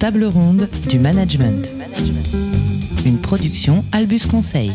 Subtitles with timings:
[0.00, 1.68] table ronde du management.
[3.04, 4.72] Une production Albus Conseil.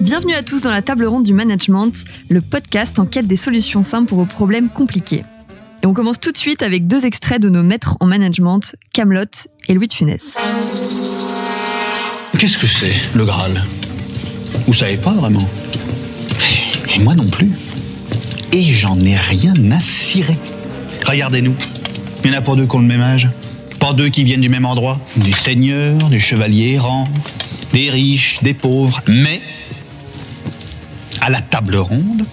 [0.00, 1.92] Bienvenue à tous dans la table ronde du management,
[2.28, 5.22] le podcast en quête des solutions simples pour vos problèmes compliqués.
[5.84, 9.46] Et on commence tout de suite avec deux extraits de nos maîtres en management, Camelot
[9.68, 10.36] et Louis de Funès.
[12.36, 13.62] Qu'est-ce que c'est, le Graal?
[14.66, 15.48] Vous savez pas vraiment?
[16.92, 17.52] Et moi non plus.
[18.52, 20.36] Et j'en ai rien à cirer.
[21.06, 21.54] Regardez-nous.
[22.24, 23.28] Il y en a pas deux qui ont le même âge.
[23.78, 24.98] Pas deux qui viennent du même endroit.
[25.16, 27.06] Des seigneurs, des chevaliers errants,
[27.74, 29.02] des riches, des pauvres.
[29.06, 29.42] Mais,
[31.20, 32.24] à la table ronde,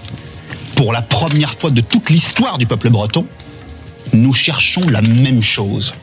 [0.76, 3.26] pour la première fois de toute l'histoire du peuple breton,
[4.13, 5.94] nous cherchons la même chose.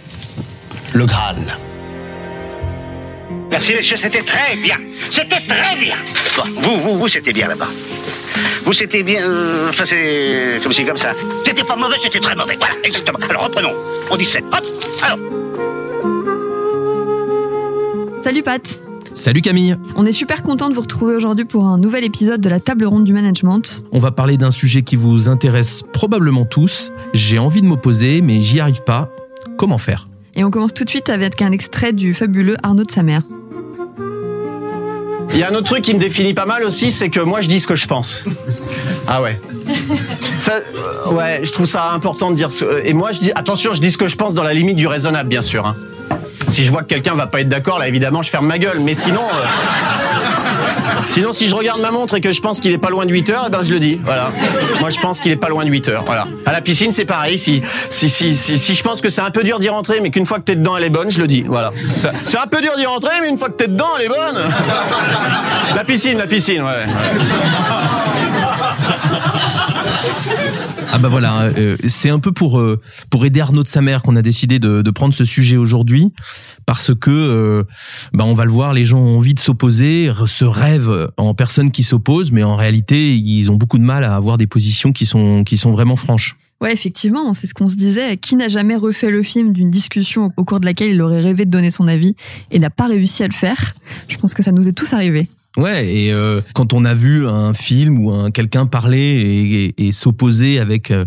[0.92, 1.36] Le Graal.
[3.50, 4.76] Merci messieurs, c'était très bien.
[5.10, 5.96] C'était très bien.
[6.36, 7.68] Bon, vous, vous, vous, c'était bien là-bas.
[8.64, 9.22] Vous, c'était bien.
[9.28, 11.14] euh, Enfin, c'est comme si, comme ça.
[11.44, 12.56] C'était pas mauvais, c'était très mauvais.
[12.58, 13.18] Voilà, exactement.
[13.28, 13.72] Alors, reprenons.
[14.10, 14.44] On dit 7.
[14.52, 14.64] Hop,
[15.02, 15.18] alors.
[18.22, 18.80] Salut Pat
[19.14, 22.48] Salut Camille On est super content de vous retrouver aujourd'hui pour un nouvel épisode de
[22.48, 23.84] la table ronde du management.
[23.90, 26.92] On va parler d'un sujet qui vous intéresse probablement tous.
[27.14, 29.10] J'ai envie de m'opposer, mais j'y arrive pas.
[29.56, 30.08] Comment faire?
[30.36, 33.22] Et on commence tout de suite avec un extrait du fabuleux Arnaud de sa mère.
[35.30, 37.40] Il y a un autre truc qui me définit pas mal aussi, c'est que moi
[37.40, 38.24] je dis ce que je pense.
[39.06, 39.40] Ah ouais.
[40.38, 42.64] Ça, euh, ouais, je trouve ça important de dire ce.
[42.84, 44.86] Et moi je dis, attention, je dis ce que je pense dans la limite du
[44.86, 45.66] raisonnable, bien sûr.
[45.66, 45.76] hein.
[46.48, 48.80] Si je vois que quelqu'un va pas être d'accord, là évidemment je ferme ma gueule.
[48.80, 50.17] Mais sinon, euh,
[51.06, 53.12] sinon si je regarde ma montre et que je pense qu'il est pas loin de
[53.12, 54.00] 8 heures, eh ben je le dis.
[54.04, 54.30] Voilà.
[54.80, 56.04] Moi je pense qu'il est pas loin de 8 heures.
[56.04, 56.26] Voilà.
[56.46, 57.38] À la piscine c'est pareil.
[57.38, 60.10] Si si si si, si je pense que c'est un peu dur d'y rentrer, mais
[60.10, 61.42] qu'une fois que t'es dedans elle est bonne, je le dis.
[61.46, 61.72] Voilà.
[62.24, 64.42] C'est un peu dur d'y rentrer, mais une fois que t'es dedans elle est bonne.
[65.74, 66.86] La piscine, la piscine, ouais.
[70.98, 74.02] Ah bah voilà, euh, c'est un peu pour euh, pour aider Arnaud de sa mère
[74.02, 76.12] qu'on a décidé de, prendre ce sujet aujourd'hui
[76.66, 77.62] parce que euh,
[78.12, 81.70] bah on va le voir, les gens ont envie de s'opposer, se rêvent en personnes
[81.70, 85.06] qui s'opposent, mais en réalité ils ont beaucoup de mal à avoir des positions qui
[85.06, 86.36] sont qui sont vraiment franches.
[86.60, 88.16] Ouais, effectivement, c'est ce qu'on se disait.
[88.16, 91.44] Qui n'a jamais refait le film d'une discussion au cours de laquelle il aurait rêvé
[91.44, 92.16] de donner son avis
[92.50, 93.74] et n'a pas réussi à le faire?
[94.08, 95.28] Je pense que ça nous est tous arrivé.
[95.58, 99.88] Ouais, et euh, quand on a vu un film ou un quelqu'un parler et, et-
[99.88, 101.04] et s'opposer avec euh,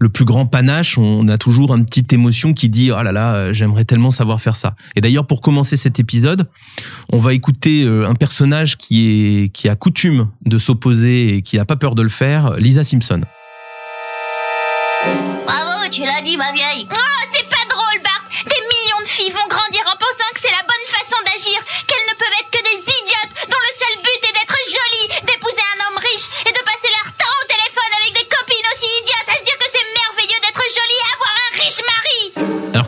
[0.00, 3.34] le plus grand panache, on a toujours une petite émotion qui dit oh là là,
[3.34, 4.74] euh, j'aimerais tellement savoir faire ça.
[4.96, 6.48] Et d'ailleurs, pour commencer cet épisode,
[7.12, 11.56] on va écouter euh, un personnage qui est qui a coutume de s'opposer et qui
[11.58, 13.20] n'a pas peur de le faire, Lisa Simpson.
[15.46, 16.86] Bravo, tu l'as dit, ma vieille.
[16.90, 18.24] Oh, c'est pas drôle, Bart.
[18.46, 21.58] Des millions de filles vont grandir en pensant que c'est la bonne façon d'agir,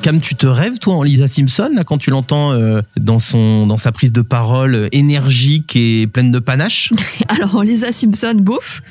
[0.02, 3.18] Cam, tu te rêves toi en Lisa Simpson là quand tu l'entends euh, dans
[3.66, 6.92] dans sa prise de parole euh, énergique et pleine de panache?
[7.28, 8.82] Alors, Lisa Simpson, bof.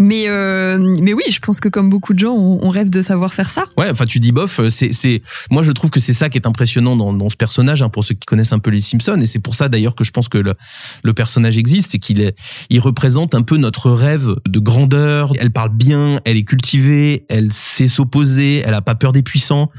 [0.00, 3.34] Mais, euh, mais oui, je pense que comme beaucoup de gens, on, rêve de savoir
[3.34, 3.64] faire ça.
[3.76, 6.38] Ouais, enfin tu dis bof, euh, c'est c'est moi je trouve que c'est ça qui
[6.38, 9.20] est impressionnant dans, dans ce personnage hein, pour ceux qui connaissent un peu les Simpsons
[9.20, 10.54] et c'est pour ça d'ailleurs que je pense que le,
[11.04, 12.34] le personnage existe, c'est qu'il est
[12.70, 15.34] il représente un peu notre rêve de grandeur.
[15.38, 19.70] Elle parle bien, elle est cultivée, elle sait s'opposer, elle a pas peur des puissants.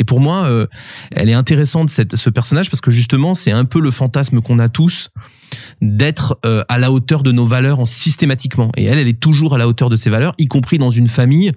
[0.00, 0.66] Et pour moi, euh,
[1.12, 4.58] elle est intéressante cette ce personnage parce que justement c'est un peu le fantasme qu'on
[4.58, 5.10] a tous
[5.82, 8.70] d'être euh, à la hauteur de nos valeurs en systématiquement.
[8.76, 11.08] Et elle, elle est toujours à la hauteur de ses valeurs, y compris dans une
[11.08, 11.52] famille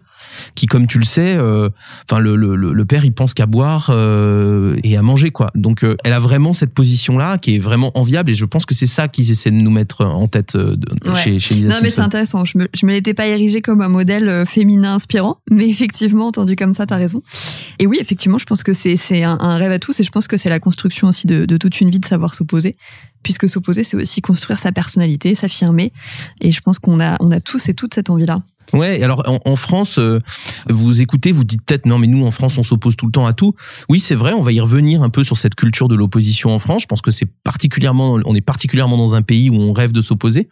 [0.56, 1.70] qui, comme tu le sais, euh,
[2.10, 5.50] enfin le, le, le le père, il pense qu'à boire euh, et à manger quoi.
[5.56, 8.74] Donc elle a vraiment cette position là qui est vraiment enviable et je pense que
[8.74, 10.78] c'est ça qu'ils essaient de nous mettre en tête de-
[11.10, 11.16] Ouais.
[11.16, 12.46] chez, chez Lisa Non, mais c'est intéressant.
[12.46, 16.56] Je me, je me l'étais pas érigé comme un modèle féminin inspirant, mais effectivement, entendu
[16.56, 17.22] comme ça, t'as raison.
[17.80, 20.12] Et oui, effectivement, je pense que c'est c'est un, un rêve à tous, et je
[20.12, 22.72] pense que c'est la construction aussi de, de toute une vie de savoir s'opposer,
[23.24, 25.92] puisque s'opposer, c'est aussi construire sa personnalité, s'affirmer.
[26.42, 28.42] Et je pense qu'on a on a tous et toutes cette envie-là.
[28.74, 30.20] Ouais, alors en, France, euh,
[30.70, 33.26] vous écoutez, vous dites peut-être non, mais nous en France, on s'oppose tout le temps
[33.26, 33.54] à tout.
[33.90, 36.60] Oui, c'est vrai, on va y revenir un peu sur cette culture de l'opposition en
[36.60, 36.84] France.
[36.84, 40.00] Je pense que c'est particulièrement, on est particulièrement dans un pays où on rêve de
[40.00, 40.48] s'opposer.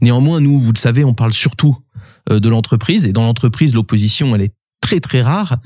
[0.00, 1.76] Néanmoins, nous, vous le savez, on parle surtout
[2.30, 4.54] euh, de l'entreprise et dans l'entreprise, l'opposition, elle est
[4.86, 5.56] très très rare.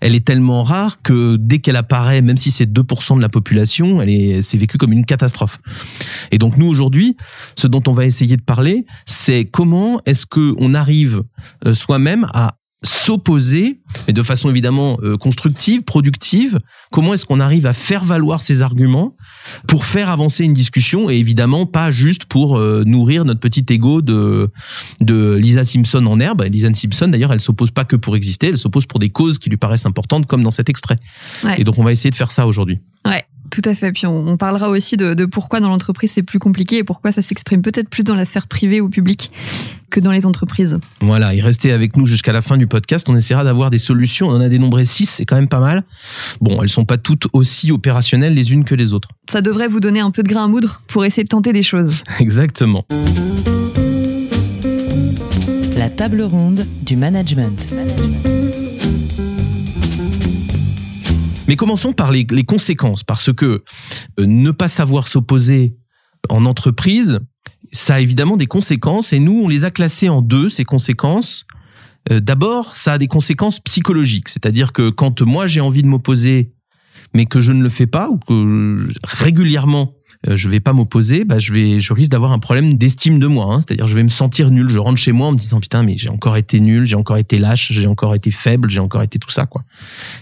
[0.00, 4.00] Elle est tellement rare que dès qu'elle apparaît, même si c'est 2% de la population,
[4.00, 5.58] elle est, c'est vécu comme une catastrophe.
[6.30, 7.14] Et donc nous aujourd'hui,
[7.58, 11.22] ce dont on va essayer de parler, c'est comment est-ce que on arrive
[11.66, 16.58] euh, soi-même à s'opposer, mais de façon évidemment euh, constructive, productive.
[16.90, 19.14] Comment est-ce qu'on arrive à faire valoir ses arguments
[19.66, 24.00] pour faire avancer une discussion et évidemment pas juste pour euh, nourrir notre petit ego
[24.00, 24.50] de
[25.00, 26.42] de Lisa Simpson en herbe.
[26.50, 29.50] Lisa Simpson d'ailleurs, elle s'oppose pas que pour exister, elle s'oppose pour des causes qui
[29.50, 30.98] lui paraissent importantes, comme dans cet extrait.
[31.44, 31.60] Ouais.
[31.60, 32.78] Et donc on va essayer de faire ça aujourd'hui.
[33.04, 33.92] Ouais, tout à fait.
[33.92, 37.12] Puis on, on parlera aussi de, de pourquoi dans l'entreprise c'est plus compliqué et pourquoi
[37.12, 39.30] ça s'exprime peut-être plus dans la sphère privée ou publique
[39.90, 40.78] que dans les entreprises.
[41.00, 43.08] Voilà, et restez avec nous jusqu'à la fin du podcast.
[43.08, 44.28] On essaiera d'avoir des solutions.
[44.28, 45.82] On en a dénombré six, c'est quand même pas mal.
[46.40, 49.08] Bon, elles sont pas toutes aussi opérationnelles les unes que les autres.
[49.28, 51.62] Ça devrait vous donner un peu de grain à moudre pour essayer de tenter des
[51.62, 52.02] choses.
[52.20, 52.86] Exactement.
[55.76, 57.66] La table ronde du management.
[61.50, 63.64] Mais commençons par les, conséquences, parce que
[64.20, 65.74] euh, ne pas savoir s'opposer
[66.28, 67.18] en entreprise,
[67.72, 71.46] ça a évidemment des conséquences, et nous, on les a classées en deux, ces conséquences.
[72.12, 76.52] Euh, D'abord, ça a des conséquences psychologiques, c'est-à-dire que quand moi j'ai envie de m'opposer,
[77.14, 80.74] mais que je ne le fais pas, ou que je- régulièrement euh, je vais pas
[80.74, 83.54] m'opposer, bah je risque d'avoir un problème d'estime de moi.
[83.54, 83.60] hein.
[83.60, 84.68] C'est-à-dire, je vais me sentir nul.
[84.68, 87.16] Je rentre chez moi en me disant putain, mais j'ai encore été nul, j'ai encore
[87.16, 89.64] été lâche, j'ai encore été faible, j'ai encore été tout ça, quoi.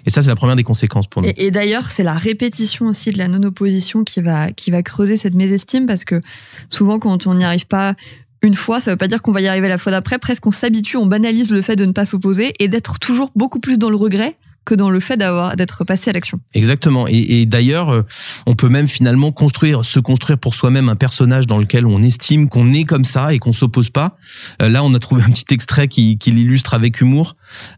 [0.06, 1.31] Et ça, c'est la première des conséquences pour nous.
[1.37, 4.53] Et, d'ailleurs, c'est la répétition aussi de la non-opposition qui va,
[4.83, 6.21] creuser cette mésestime parce que
[6.69, 7.95] souvent, quand on n'y arrive pas
[8.43, 10.19] une fois, ça veut pas dire qu'on va y arriver la fois d'après.
[10.19, 13.59] Presque on s'habitue, on banalise le fait de ne pas s'opposer et d'être toujours beaucoup
[13.59, 14.37] plus dans le regret
[14.69, 16.38] que dans le fait d'avoir d'être passé à l'action.
[16.53, 17.06] Exactement.
[17.09, 18.03] Et, et d'ailleurs, euh,
[18.47, 22.50] on peut même finalement construire, se construire pour soi-même un personnage dans lequel on estime
[22.50, 24.19] qu'on est comme ça et qu'on s'oppose pas.
[24.61, 27.37] Euh, là, on a trouvé un petit extrait qui, qui l'illustre avec humour.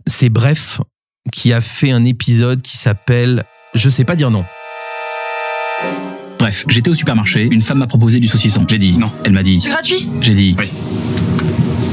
[0.08, 0.80] C'est Bref
[1.30, 3.44] qui a fait un épisode qui s'appelle
[3.74, 4.44] Je sais pas dire non.
[6.40, 8.66] Bref, j'étais au supermarché, une femme m'a proposé du saucisson.
[8.68, 9.12] J'ai dit non.
[9.24, 9.60] Elle m'a dit.
[9.60, 10.08] C'est gratuit?
[10.22, 10.56] J'ai dit.
[10.58, 10.66] Oui.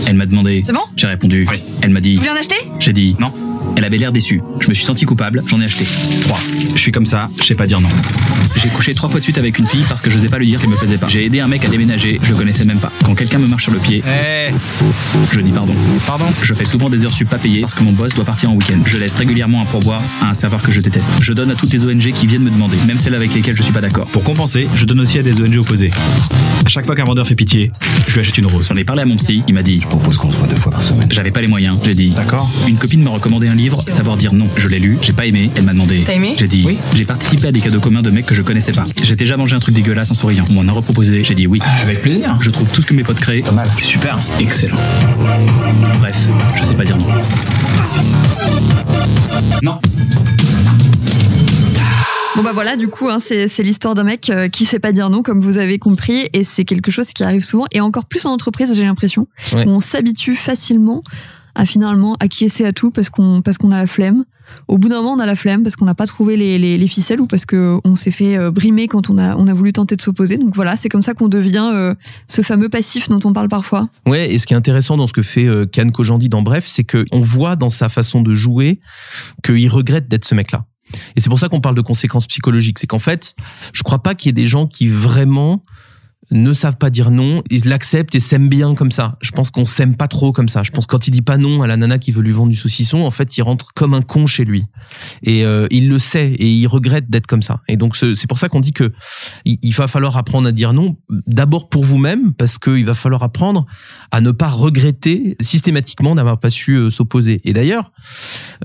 [0.08, 0.62] Elle m'a demandé.
[0.64, 0.86] C'est bon?
[0.96, 1.46] J'ai répondu.
[1.52, 1.62] Oui.
[1.82, 2.16] Elle m'a dit.
[2.16, 2.56] Vous voulez en acheter?
[2.80, 3.32] J'ai dit non.
[3.76, 4.42] Elle avait l'air déçue.
[4.60, 5.86] Je me suis senti coupable, j'en ai acheté.
[6.22, 6.40] 3.
[6.76, 7.90] Je suis comme ça, je sais pas dire non.
[8.56, 10.48] J'ai couché trois fois de suite avec une fille parce que je n'osais pas lui
[10.48, 11.08] dire qu'elle me plaisait pas.
[11.08, 12.92] J'ai aidé un mec à déménager, je le connaissais même pas.
[13.06, 14.52] Quand quelqu'un me marche sur le pied, Eh
[15.32, 15.74] je dis pardon.
[16.08, 18.50] Pardon Je fais souvent des heures sup pas payées parce que mon boss doit partir
[18.50, 18.80] en week-end.
[18.86, 21.12] Je laisse régulièrement un pourboire à un serveur que je déteste.
[21.22, 23.64] Je donne à toutes les ONG qui viennent me demander, même celles avec lesquelles je
[23.64, 24.08] suis pas d'accord.
[24.08, 25.92] Pour compenser, je donne aussi à des ONG opposées.
[26.66, 27.72] À chaque fois qu'un vendeur fait pitié,
[28.08, 28.68] je lui achète une rose.
[28.70, 30.56] J'en ai parlé à mon psy, il m'a dit Je propose qu'on se voit deux
[30.56, 31.08] fois par semaine.
[31.12, 32.10] J'avais pas les moyens, j'ai dit.
[32.10, 32.50] D'accord.
[32.68, 34.48] Une copine m'a recommandé un livre, Savoir dire non.
[34.56, 36.04] Je l'ai lu, j'ai pas aimé, elle m'a demandé.
[36.06, 36.78] T'as aimé J'ai dit Oui.
[36.96, 38.84] J'ai participé à des cadeaux communs de mecs que je connaissais pas.
[39.04, 40.46] J'ai déjà mangé un truc dégueulasse en souriant.
[40.50, 41.60] On m'en a reproposé, j'ai dit oui.
[41.82, 42.38] Avec plaisir.
[42.42, 43.68] Je trouve tout ce que mes potes créent Pas mal.
[43.80, 44.78] super, excellent.
[46.00, 46.18] Bref,
[46.56, 47.06] je sais pas dire non.
[49.64, 49.80] Non.
[52.36, 54.92] Bon bah voilà, du coup, hein, c'est c'est l'histoire d'un mec euh, qui sait pas
[54.92, 58.06] dire non, comme vous avez compris, et c'est quelque chose qui arrive souvent, et encore
[58.06, 59.66] plus en entreprise, j'ai l'impression, Ouais.
[59.66, 61.02] où on s'habitue facilement
[61.58, 64.24] à finalement acquiescer à tout parce qu'on parce qu'on a la flemme.
[64.70, 66.78] Au bout d'un moment, on a la flemme parce qu'on n'a pas trouvé les, les,
[66.78, 69.54] les ficelles ou parce que on s'est fait euh, brimer quand on a on a
[69.54, 70.38] voulu tenter de s'opposer.
[70.38, 71.94] Donc voilà, c'est comme ça qu'on devient euh,
[72.30, 73.90] ce fameux passif dont on parle parfois.
[74.06, 76.66] Ouais, et ce qui est intéressant dans ce que fait euh, Kan Kojandi dans Bref,
[76.68, 78.80] c'est qu'on voit dans sa façon de jouer
[79.44, 80.66] qu'il regrette d'être ce mec-là.
[81.16, 82.80] Et c'est pour ça qu'on parle de conséquences psychologiques.
[82.80, 83.36] C'est qu'en fait,
[83.74, 85.62] je crois pas qu'il y ait des gens qui vraiment
[86.32, 89.18] ne savent pas dire non, ils l'acceptent et s'aiment bien comme ça.
[89.22, 90.64] Je pense qu'on s'aime pas trop comme ça.
[90.64, 92.52] Je pense que quand il dit pas non à la nana qui veut lui vendre
[92.52, 94.66] du saucisson, en fait, il rentre comme un con chez lui.
[95.24, 97.62] Et euh, il le sait et il regrette d'être comme ça.
[97.68, 98.92] Et donc ce- c'est pour ça qu'on dit que
[99.46, 100.98] il, va falloir apprendre à dire non.
[101.28, 103.66] D'abord pour vous-même, parce qu'il va falloir apprendre
[104.12, 107.42] à ne pas regretter systématiquement d'avoir pas su euh, s'opposer.
[107.46, 107.92] Et d'ailleurs,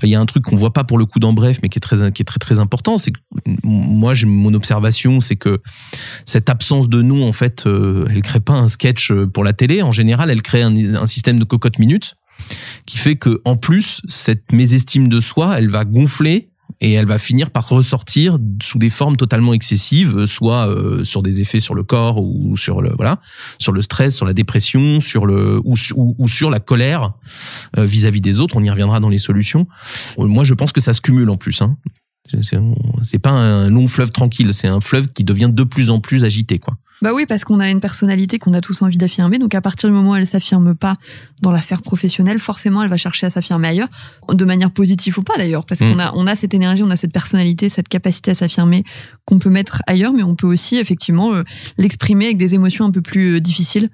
[0.03, 1.79] il y a un truc qu'on voit pas pour le coup dans Bref, mais qui
[1.79, 3.21] est très qui est très très important, c'est que
[3.63, 5.61] moi mon observation, c'est que
[6.27, 9.53] cette absence de non, en fait, euh, elle crée pas un sketch euh, pour la
[9.53, 9.83] télé.
[9.83, 12.17] En général, elle crée un, système de cocotte minute
[12.87, 17.19] qui fait que en plus cette mésestime de soi, elle va gonfler et elle va
[17.19, 21.75] finir par ressortir sous des formes totalement excessives, euh, soit euh, sur des effets sur
[21.75, 23.21] le corps ou sur le voilà,
[23.59, 27.13] sur le stress, sur la dépression, sur le ou, su- ou, ou sur la colère
[27.77, 28.57] vis-à-vis des autres.
[28.57, 29.67] On y reviendra dans les solutions.
[30.19, 31.63] Moi, je pense que ça se cumule en plus.
[31.63, 31.77] Hein.
[32.43, 36.25] C'est- pas un long fleuve tranquille, c'est un fleuve qui devient de plus en plus
[36.25, 36.77] agité, quoi.
[37.03, 39.41] Bah oui, parce qu'on a une personnalité qu'on a tous envie d'affirmer.
[39.41, 40.99] Donc à partir du moment où elle s'affirme pas
[41.43, 43.89] dans la sphère professionnelle, forcément elle va chercher à s'affirmer ailleurs,
[44.33, 45.93] de manière positive ou pas d'ailleurs, parce Mm.
[45.95, 48.85] qu'on a on a cette énergie, on a cette personnalité, cette capacité à s'affirmer
[49.25, 51.43] qu'on peut mettre ailleurs, mais on peut aussi effectivement euh,
[51.77, 53.89] l'exprimer avec des émotions un peu plus euh, difficiles,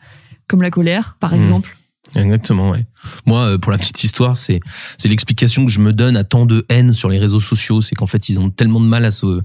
[0.46, 1.40] comme la colère par Mm.
[1.40, 1.77] exemple.
[2.14, 2.84] Exactement, ouais.
[3.26, 4.60] Moi, euh, pour la petite histoire, c'est
[4.96, 7.94] c'est l'explication que je me donne à tant de haine sur les réseaux sociaux, c'est
[7.94, 9.40] qu'en fait, ils ont tellement de mal à se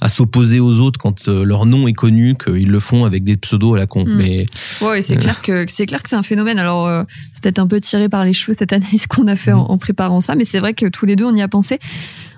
[0.00, 3.36] à s'opposer aux autres quand euh, leur nom est connu qu'ils le font avec des
[3.36, 4.04] pseudos à la con.
[4.06, 4.14] Mm.
[4.16, 4.46] Mais
[4.80, 5.20] Ouais, c'est Euh.
[5.20, 6.58] clair que c'est clair que c'est un phénomène.
[6.58, 7.04] Alors euh,
[7.34, 9.78] c'est peut-être un peu tiré par les cheveux cette analyse qu'on a fait en, en
[9.78, 11.78] préparant ça, mais c'est vrai que tous les deux on y a pensé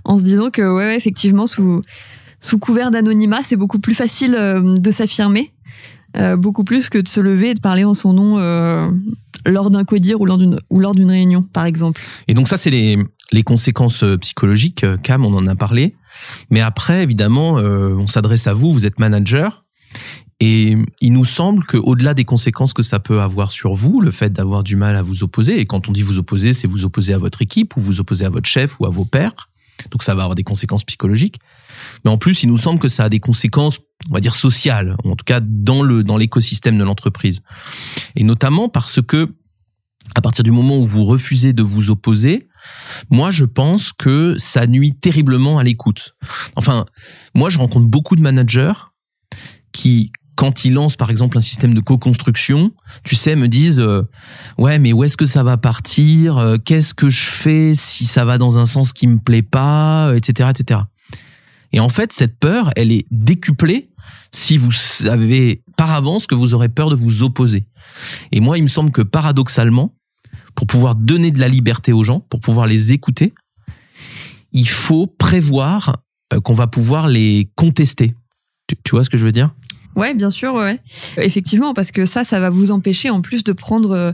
[0.04, 1.80] en se disant que ouais, ouais, effectivement sous
[2.40, 5.52] sous couvert d'anonymat, c'est beaucoup plus facile euh, de s'affirmer,
[6.37, 8.38] beaucoup plus que de se lever et de parler en son nom
[9.49, 10.38] lors d'un codir ou lors
[10.95, 12.00] d'une réunion, par exemple.
[12.28, 12.99] Et donc ça, c'est les,
[13.33, 14.85] les conséquences euh, psychologiques.
[14.85, 15.95] Euh, Cam, on en a parlé.
[16.50, 19.64] Mais après, évidemment, euh, on s'adresse à vous, vous êtes manager.
[20.40, 24.33] Et il nous semble qu'au-delà des conséquences que ça peut avoir sur vous, le fait
[24.33, 27.12] d'avoir du mal à vous opposer, et quand on dit vous opposer, c'est vous opposer
[27.12, 29.49] à votre équipe, ou vous opposer à votre chef, ou à vos pairs.
[29.90, 31.40] Donc ça va avoir des conséquences psychologiques.
[32.05, 34.97] Mais en plus, il nous semble que ça a des conséquences, on va dire sociales,
[35.05, 37.43] en tout cas dans le dans l'écosystème de l'entreprise.
[38.17, 39.28] Et notamment parce que
[40.14, 42.48] à partir du moment où vous refusez de vous opposer,
[43.10, 46.14] moi je pense que ça nuit terriblement à l'écoute.
[46.56, 46.84] Enfin,
[47.34, 48.72] moi je rencontre beaucoup de managers
[49.72, 52.72] qui quand ils lancent par exemple un système de co-construction,
[53.02, 54.02] tu sais, me disent euh,
[54.56, 56.38] ouais mais où est-ce que ça va partir?
[56.38, 60.12] Euh, Qu'est-ce que je fais si ça va dans un sens qui me plaît pas,
[60.14, 60.80] etc., etc.
[61.72, 63.90] Et en fait, cette peur, elle est décuplée
[64.32, 67.66] si vous savez par avance que vous aurez peur de vous opposer.
[68.32, 69.94] Et moi, il me semble que paradoxalement,
[70.55, 73.33] pour pouvoir donner de la liberté aux gens, pour pouvoir les écouter,
[74.52, 75.99] il faut prévoir
[76.33, 78.14] euh, qu'on va pouvoir les contester.
[78.67, 79.55] Tu, tu vois ce que je veux dire?
[79.97, 80.81] Ouais, bien sûr, ouais.
[81.17, 84.12] Effectivement, parce que ça, ça va vous empêcher en plus de prendre, euh,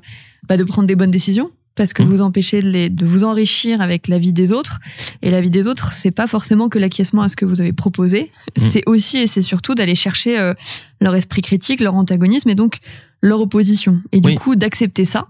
[0.49, 2.07] bah, de prendre des bonnes décisions, parce que Mmh.
[2.09, 4.81] vous empêchez de, les- de vous enrichir avec la vie des autres.
[5.23, 7.73] Et la vie des autres, c'est pas forcément que l'acquiescement à ce que vous avez
[7.73, 8.31] proposé.
[8.57, 8.63] Mmh.
[8.65, 10.55] C'est aussi et c'est surtout d'aller chercher euh,
[11.01, 12.79] leur esprit critique, leur antagonisme et donc
[13.21, 14.01] leur opposition.
[14.13, 14.35] Et du Oui.
[14.37, 15.27] coup, d'accepter ça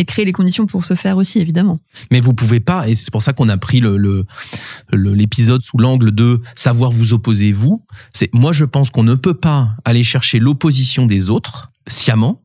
[0.00, 1.78] et créer les conditions pour se faire aussi, évidemment.
[2.10, 4.24] Mais vous pouvez pas, et c'est pour ça qu'on a pris le le-
[5.14, 7.84] l'épisode sous l'angle de savoir vous opposer vous.
[8.14, 12.42] C'est moi je pense qu'on ne peut pas aller chercher l'opposition des autres sciemment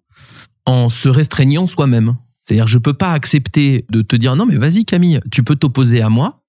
[0.65, 2.15] en se restreignant soi-même.
[2.43, 6.01] C'est-à-dire je peux pas accepter de te dire non mais vas-y Camille, tu peux t'opposer
[6.01, 6.41] à moi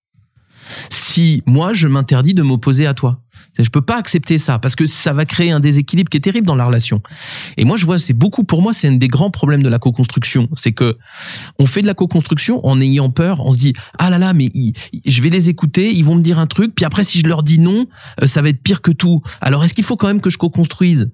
[0.90, 3.22] si moi je m'interdis de m'opposer à toi.
[3.58, 6.46] Je peux pas accepter ça parce que ça va créer un déséquilibre qui est terrible
[6.46, 7.00] dans la relation.
[7.56, 9.78] Et moi je vois c'est beaucoup pour moi c'est un des grands problèmes de la
[9.78, 10.96] co-construction, c'est que
[11.58, 14.50] on fait de la co-construction en ayant peur, on se dit ah là là mais
[14.54, 14.72] ils-
[15.06, 17.42] je vais les écouter, ils vont me dire un truc, puis après si je leur
[17.42, 17.86] dis non,
[18.22, 19.22] euh, ça va être pire que tout.
[19.40, 21.10] Alors est-ce qu'il faut quand même que je co-construise?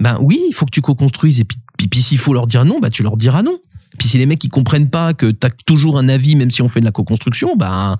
[0.00, 2.64] Ben oui, il faut que tu co-construises et puis, puis, puis s'il faut leur dire
[2.64, 3.58] non, bah tu leur diras non.
[3.98, 6.68] Puis si les mecs ils comprennent pas que t'as toujours un avis même si on
[6.68, 7.96] fait de la co-construction, ben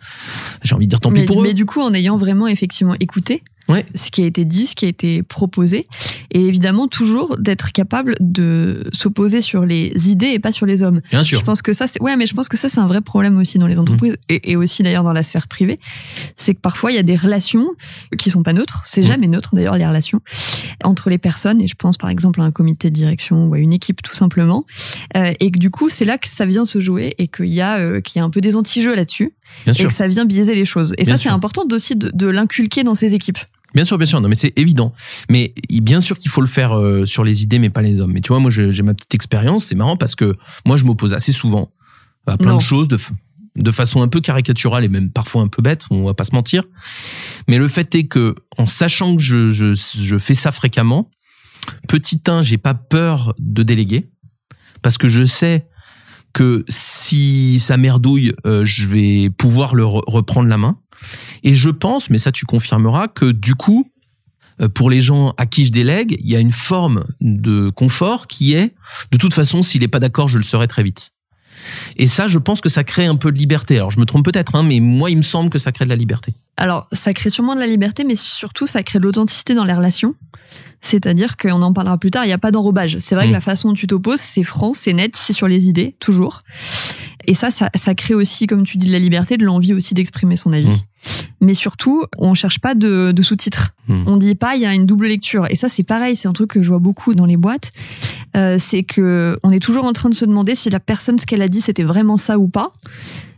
[0.63, 1.45] j'ai envie de dire tant mais, pis pour eux.
[1.45, 3.85] mais du coup, en ayant vraiment effectivement écouté Ouais.
[3.97, 5.87] ce qui a été dit, ce qui a été proposé,
[6.31, 11.01] et évidemment toujours d'être capable de s'opposer sur les idées et pas sur les hommes.
[11.11, 11.39] Bien sûr.
[11.41, 13.37] Je pense que ça, c'est ouais, mais je pense que ça c'est un vrai problème
[13.39, 14.15] aussi dans les entreprises Mmh.
[14.33, 15.79] et, et aussi d'ailleurs dans la sphère privée.
[16.37, 17.67] C'est que parfois il y a des relations
[18.19, 18.83] qui sont pas neutres.
[18.87, 19.05] C'est Mmh.
[19.05, 20.21] jamais neutre d'ailleurs les relations
[20.85, 21.61] entre les personnes.
[21.61, 24.15] Et je pense par exemple à un comité de direction ou à une équipe tout
[24.15, 24.65] simplement.
[25.17, 27.61] Euh, et que du coup c'est là que ça vient se jouer et qu'il y
[27.61, 29.31] a euh, qu'il y a un peu des anti-jeux là-dessus
[29.65, 29.89] Bien et sûr.
[29.89, 30.95] que ça vient biaiser les choses.
[30.99, 33.39] Et Bien ça c'est important aussi de, de l'inculquer dans ces équipes.
[33.77, 34.21] Bien sûr, bien sûr.
[34.21, 34.93] Non, mais c'est évident.
[35.31, 38.13] Mais bien sûr qu'il faut le faire euh, sur les idées, mais pas les hommes.
[38.13, 39.67] Mais tu vois, moi, j'ai ma petite expérience.
[39.67, 41.71] C'est marrant parce que moi, je m'oppose assez souvent
[42.27, 42.57] à plein Non.
[42.57, 42.99] de choses de,
[43.57, 45.85] de façon un peu caricaturale et même parfois un peu bête.
[45.91, 46.65] On va pas se mentir.
[47.49, 51.11] Mais le fait est que, en sachant que je, je, je fais ça fréquemment,
[51.87, 54.09] petit un, j'ai pas peur de déléguer
[54.83, 55.67] parce que je sais
[56.33, 60.79] que si ça merdouille, euh, je vais pouvoir le re- reprendre la main.
[61.43, 63.91] Et je pense, mais ça tu confirmeras, que du coup,
[64.61, 68.27] euh, pour les gens à qui je délègue, il y a une forme de confort
[68.27, 68.75] qui est,
[69.13, 71.13] de toute façon, s'il n'est pas d'accord, je le serai très vite.
[71.97, 73.77] Et ça, je pense que ça crée un peu de liberté.
[73.77, 75.91] Alors, je me trompe peut-être, hein, mais moi, il me semble que ça crée de
[75.91, 76.33] la liberté.
[76.57, 79.73] Alors, ça crée sûrement de la liberté, mais surtout, ça crée de l'authenticité dans les
[79.73, 80.15] relations.
[80.83, 82.99] C'est-à-dire qu'on en parlera plus tard, il n'y a pas d'enrobage.
[83.01, 83.29] C'est vrai Mm.
[83.29, 86.41] que la façon dont tu t'opposes, c'est franc, c'est net, c'est sur les idées, toujours.
[87.27, 89.95] Et ça, ça, ça crée aussi, comme tu dis, de la liberté, de l'envie aussi
[89.95, 90.85] d'exprimer son avis.
[91.41, 93.73] Mais surtout, on cherche pas de, de sous-titres.
[93.89, 94.05] Mm.
[94.07, 95.47] On dit pas, il y a une double lecture.
[95.51, 97.73] Et ça, c'est pareil, c'est un truc que je vois beaucoup dans les boîtes.
[98.37, 101.27] Euh, c'est que on est toujours en train de se demander si la personne, ce
[101.27, 102.73] qu'elle a dit, c'était vraiment ça ou pas.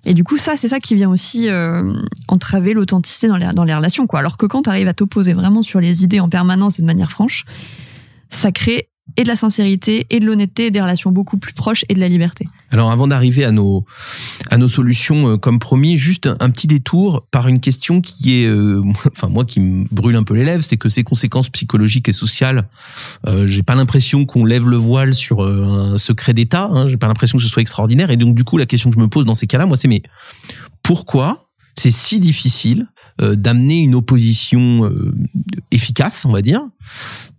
[0.04, 1.83] Et du coup, ça, c'est ça qui vient aussi euh,
[2.28, 4.07] entraver l'authenticité dans les, dans les relations.
[4.07, 4.21] Quoi.
[4.21, 6.87] Alors que quand tu arrives à t'opposer vraiment sur les idées en permanence et de
[6.87, 7.45] manière franche,
[8.30, 11.84] ça crée et de la sincérité et de l'honnêteté et des relations beaucoup plus proches
[11.88, 12.44] et de la liberté.
[12.70, 13.84] Alors avant d'arriver à nos
[14.50, 18.46] à nos solutions euh, comme promis, juste un, petit détour par une question qui est,
[18.46, 22.08] euh, enfin moi qui me brûle un peu les lèvres, c'est que ces conséquences psychologiques
[22.08, 22.68] et sociales,
[23.26, 26.68] euh, j'ai pas l'impression qu'on lève le voile sur euh, un secret d'État.
[26.70, 28.10] Hein, j'ai pas l'impression que ce soit extraordinaire.
[28.10, 29.88] Et donc du coup la question que je me pose dans ces cas-là, moi c'est
[29.88, 30.02] mais
[30.82, 31.47] pourquoi
[31.78, 32.88] c'est si difficile
[33.20, 35.14] euh, d'amener une opposition euh,
[35.70, 36.62] efficace, on va dire,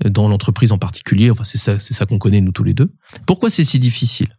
[0.03, 1.31] dans l'entreprise en particulier.
[1.31, 2.91] Enfin, c'est ça, c'est ça qu'on connaît nous tous les deux.
[3.25, 4.27] Pourquoi c'est si difficile?
[4.29, 4.38] Il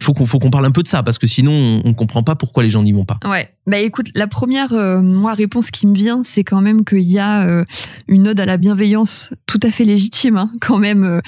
[0.00, 2.22] faut qu'on faut qu'on parle un peu de ça parce que sinon on, on comprend
[2.22, 3.18] pas pourquoi les gens n'y vont pas.
[3.24, 3.48] Ouais.
[3.68, 7.18] Bah écoute, la première euh, moi réponse qui me vient, c'est quand même qu'il y
[7.18, 7.64] a euh,
[8.06, 11.20] une ode à la bienveillance tout à fait légitime, hein, quand même, euh,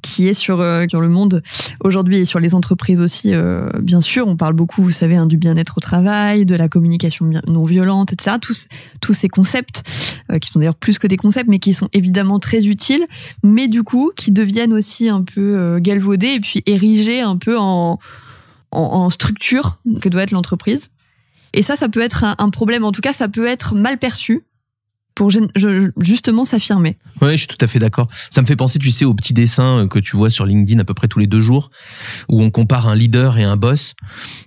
[0.00, 1.42] qui est sur sur le monde
[1.82, 3.32] aujourd'hui et sur les entreprises aussi.
[3.80, 7.28] bien sûr, on parle beaucoup, vous savez, hein, du bien-être au travail, de la communication
[7.48, 8.36] non violente, etc.
[8.40, 8.68] Tous
[9.00, 9.82] tous ces concepts
[10.40, 13.04] qui sont d'ailleurs plus que des concepts, mais qui sont évidemment très utiles,
[13.42, 17.87] mais du coup qui deviennent aussi un peu galvaudés et puis érigés un peu en
[18.70, 20.88] en, structure que doit être l'entreprise.
[21.54, 22.84] Et ça, ça peut être un problème.
[22.84, 24.44] En tout cas, ça peut être mal perçu
[25.18, 25.32] pour
[25.96, 26.96] justement s'affirmer.
[27.20, 28.06] Ouais, je suis tout à fait d'accord.
[28.30, 30.84] Ça me fait penser, tu sais, aux petits dessins que tu vois sur LinkedIn à
[30.84, 31.72] peu près tous les deux jours,
[32.28, 33.96] où on compare un leader et un boss,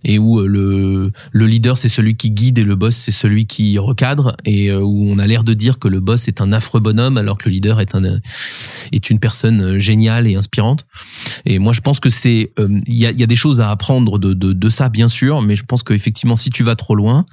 [0.05, 3.47] et où euh, le, le leader c'est celui qui guide et le boss c'est celui
[3.47, 6.53] qui recadre, et euh, où on a l'air de dire que le boss est un
[6.53, 8.19] affreux bonhomme alors que le leader est un euh,
[8.93, 10.85] est une personne euh, géniale et inspirante.
[11.45, 14.33] Et moi, je pense que c'est euh, il y, a, des choses à apprendre de,
[14.33, 17.25] de, de ça, bien sûr, mais je pense qu'effectivement, si tu vas trop loin,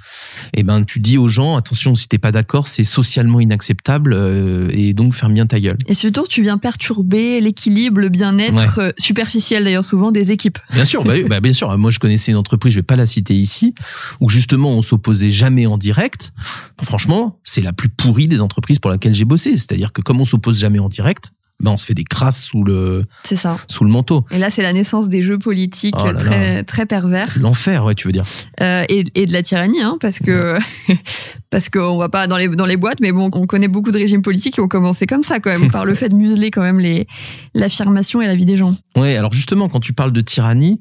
[0.54, 4.68] eh ben tu dis aux gens attention, si t'es pas d'accord, c'est socialement inacceptable, euh,
[4.70, 5.76] et donc ferme bien ta gueule.
[5.87, 8.85] Et surtout, tu viens perturber l'équilibre, le bien-être Ouais.
[8.85, 10.58] euh, superficiel d'ailleurs souvent des équipes.
[10.73, 11.76] Bien sûr, bah, bah, bien sûr.
[11.78, 13.75] Moi, je connaissais une entreprise, je vais pas la citer ici,
[14.20, 16.32] où justement on s'opposait jamais en direct.
[16.82, 19.52] Franchement, c'est la plus pourrie des entreprises pour laquelle j'ai bossé.
[19.56, 22.62] C'est-à-dire que comme on s'oppose jamais en direct, ben on se fait des crasses sous
[22.62, 23.56] le ça.
[23.68, 24.24] sous le manteau.
[24.30, 27.94] Et là, c'est la naissance des jeux politiques Oh là très très pervers L'enfer, ouais,
[27.96, 28.24] tu veux dire.
[28.60, 30.56] euh, et, et de la tyrannie, hein, parce que
[31.50, 33.98] parce qu'on va pas dans les dans les boîtes, mais bon, on connaît beaucoup de
[33.98, 36.62] régimes politiques qui ont commencé comme ça quand même, par le fait de museler quand
[36.62, 37.06] même les
[37.54, 38.74] l'affirmation et la vie des gens.
[38.96, 40.80] Ouais, alors justement, quand tu parles de tyrannie,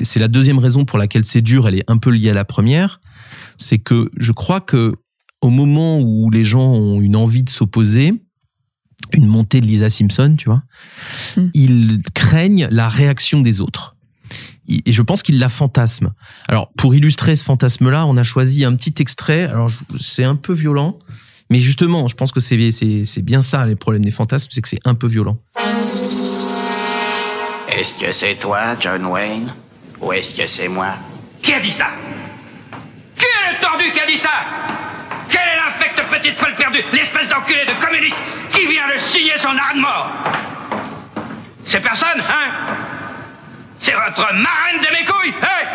[0.00, 2.44] c'est la deuxième raison pour laquelle c'est dur, elle est un peu liée à la
[2.44, 3.00] première,
[3.56, 4.94] c'est que je crois que
[5.40, 8.14] au moment où les gens ont une envie de s'opposer,
[9.12, 10.62] une montée de Lisa Simpson, tu vois,
[11.36, 11.46] Mm.
[11.54, 13.96] ils craignent la réaction des autres.
[14.68, 16.10] Et je pense qu'ils la fantasment.
[16.48, 19.42] Alors, pour illustrer ce fantasme-là, on a choisi un petit extrait.
[19.44, 20.98] Alors, je- c'est un peu violent,
[21.50, 24.62] mais justement, je pense que c'est c'est- c'est bien ça, les problèmes des fantasmes, c'est
[24.62, 25.38] que c'est un peu violent.
[27.68, 29.52] Est-ce que c'est toi, John Wayne?
[30.00, 30.94] Ou est-ce que c'est moi?
[31.42, 31.88] Qui a dit ça?
[33.16, 34.30] Qui est le tordu qui a dit ça?
[36.22, 38.16] Petite folle perdue, l'espèce d'enculé de communiste
[38.52, 40.10] qui vient de signer son arrêt de mort.
[41.66, 42.50] C'est personne, hein?
[43.78, 45.66] C'est votre marraine de mes couilles, hein?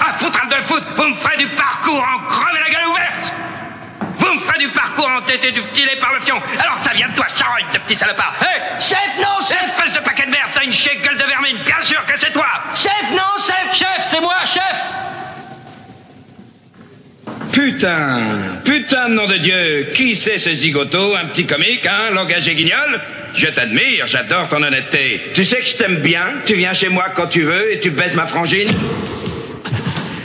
[0.00, 3.32] Ah, foutre de foot, vous me ferez du parcours en crever la gueule ouverte!
[4.18, 6.42] Vous me ferez du parcours en tété du petit lait par le fion.
[6.58, 9.62] Alors ça vient de toi, charogne de petit salopard Hé Chef, non, chef!
[9.78, 12.32] Espèce de paquet de merde, t'as une chier gueule de vermine, bien sûr que c'est
[12.32, 12.48] toi!
[12.74, 13.72] Chef, non, chef!
[13.72, 14.88] Chef, c'est moi, chef
[17.54, 18.26] Putain,
[18.64, 22.54] putain de nom de Dieu, qui c'est ce zigoto, un petit comique, hein, langage et
[22.56, 23.00] guignol?
[23.32, 25.30] Je t'admire, j'adore ton honnêteté.
[25.34, 27.90] Tu sais que je t'aime bien, tu viens chez moi quand tu veux et tu
[27.90, 28.68] baises ma frangine?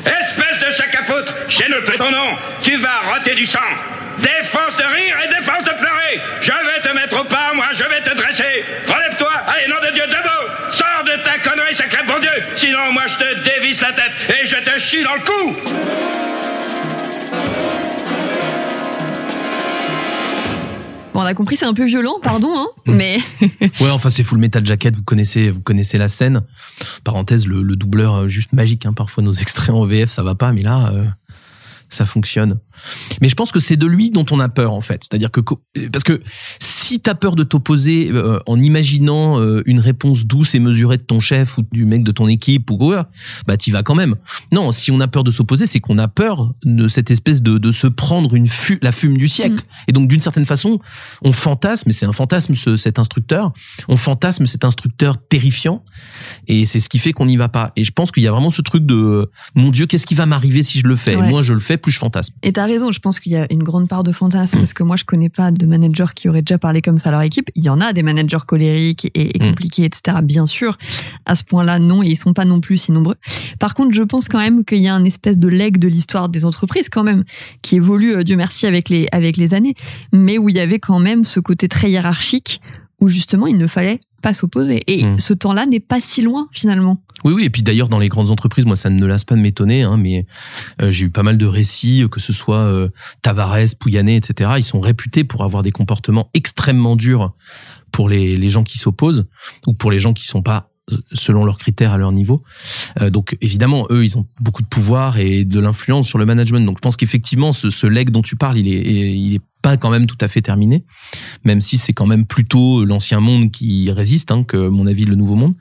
[0.05, 3.59] Espèce de sac à foutre, j'ai noté ton nom, tu vas roter du sang.
[4.17, 6.19] Défense de rire et défense de pleurer.
[6.41, 8.65] Je vais te mettre au pas, moi, je vais te dresser.
[8.87, 10.71] Relève-toi, allez, nom de Dieu, debout.
[10.71, 12.43] Sors de ta connerie, sacré bon Dieu.
[12.55, 16.18] Sinon, moi, je te dévisse la tête et je te chie dans le cou.
[21.19, 23.17] Bon, on a compris, c'est un peu violent, pardon, hein, mais
[23.81, 26.43] Ouais, enfin c'est Full Metal Jacket, vous connaissez, vous connaissez la scène.
[27.03, 28.85] Parenthèse, le, le doubleur euh, juste magique.
[28.85, 31.03] Hein, parfois nos extraits en VF ça va pas, mais là euh,
[31.89, 32.59] ça fonctionne.
[33.19, 35.03] Mais je pense que c'est de lui dont on a peur en fait.
[35.03, 35.41] C'est-à-dire que
[35.91, 36.21] parce que
[36.89, 41.03] si t'as peur de t'opposer euh, en imaginant euh, une réponse douce et mesurée de
[41.03, 43.07] ton chef ou du mec de ton équipe ou quoi,
[43.45, 44.15] bah t'y vas quand même.
[44.51, 47.57] Non, si on a peur de s'opposer, c'est qu'on a peur de cette espèce de,
[47.59, 49.63] de se prendre une fu- la fume du siècle.
[49.87, 50.79] Et donc d'une certaine façon,
[51.21, 53.53] on fantasme, et c'est un fantasme ce- cet instructeur,
[53.87, 55.83] on fantasme cet instructeur terrifiant,
[56.47, 57.71] et c'est ce qui fait qu'on n'y va pas.
[57.75, 60.25] Et je pense qu'il y a vraiment ce truc de mon Dieu, qu'est-ce qui va
[60.25, 61.13] m'arriver si je le fais?
[61.13, 61.17] Et.
[61.17, 62.33] Moins je le fais, plus je fantasme.
[62.41, 64.81] Et t'as raison, je pense qu'il y a une grande part de fantasme parce que
[64.83, 67.49] moi je connais pas de managers qui auraient déjà parlé comme ça à leur équipe.
[67.55, 70.17] Il y en a des managers colériques et, et compliqués, etc.
[70.23, 70.77] Bien sûr,
[71.25, 73.15] à ce point-là, non, et ils sont pas non plus si nombreux.
[73.59, 76.29] Par contre, je pense quand même qu'il y a un espèce de leg de l'histoire
[76.29, 77.23] des entreprises quand même
[77.61, 79.75] qui évolue, euh, Dieu merci, avec les avec les années,
[80.13, 82.61] mais où il y avait quand même ce côté très hiérarchique
[83.01, 84.83] où justement il ne fallait pas s'opposer.
[84.87, 85.19] Et Mm.
[85.19, 87.01] ce temps-là n'est pas si loin finalement.
[87.23, 87.43] Oui, oui.
[87.45, 89.97] Et puis d'ailleurs, dans les grandes entreprises, moi, ça ne lasse pas de m'étonner, hein,
[89.97, 90.25] mais
[90.81, 92.89] euh, j'ai eu pas mal de récits, que ce soit euh,
[93.21, 94.51] Tavares, Pouyanné, etc.
[94.57, 97.33] Ils sont réputés pour avoir des comportements extrêmement durs
[97.91, 99.25] pour les, les gens qui s'opposent
[99.67, 102.41] ou pour les gens qui sont pas euh, selon leurs critères à leur niveau.
[103.01, 106.65] Euh, donc évidemment, eux, ils ont beaucoup de pouvoir et de l'influence sur le management.
[106.65, 108.81] Donc je pense qu'effectivement, ce, ce leg dont tu parles, il est,
[109.17, 110.83] il est pas quand même tout à fait terminé,
[111.43, 115.15] même si c'est quand même plutôt l'ancien monde qui résiste hein, que, mon avis, le
[115.15, 115.53] nouveau monde.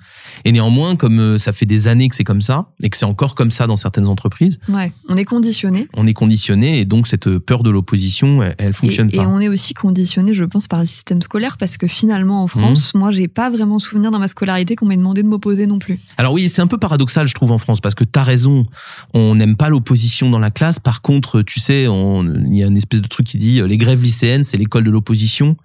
[0.45, 3.05] Et néanmoins, comme euh, ça fait des années que c'est comme ça, et que c'est
[3.07, 5.89] encore comme ça dans certaines entreprises, Ouais, on est conditionné.
[5.97, 9.23] on est conditionné, et donc cette peur de l'opposition, elle, elle fonctionne et, pas.
[9.25, 12.47] et on est aussi conditionné, je pense, par le système scolaire parce que finalement en
[12.47, 13.01] France, Mhm.
[13.01, 15.99] moi, j'ai pas vraiment souvenir dans ma scolarité qu'on m'ait demandé de m'opposer non plus.
[16.17, 18.67] Alors oui, c'est un peu paradoxal, je trouve, en France, parce que t'as raison,
[19.15, 20.79] on n'aime pas l'opposition dans la classe.
[20.81, 23.77] Par contre, tu sais, il y a une espèce de truc qui dit euh, les
[23.88, 25.57] grèves lycéennes, c'est l'école de l'opposition.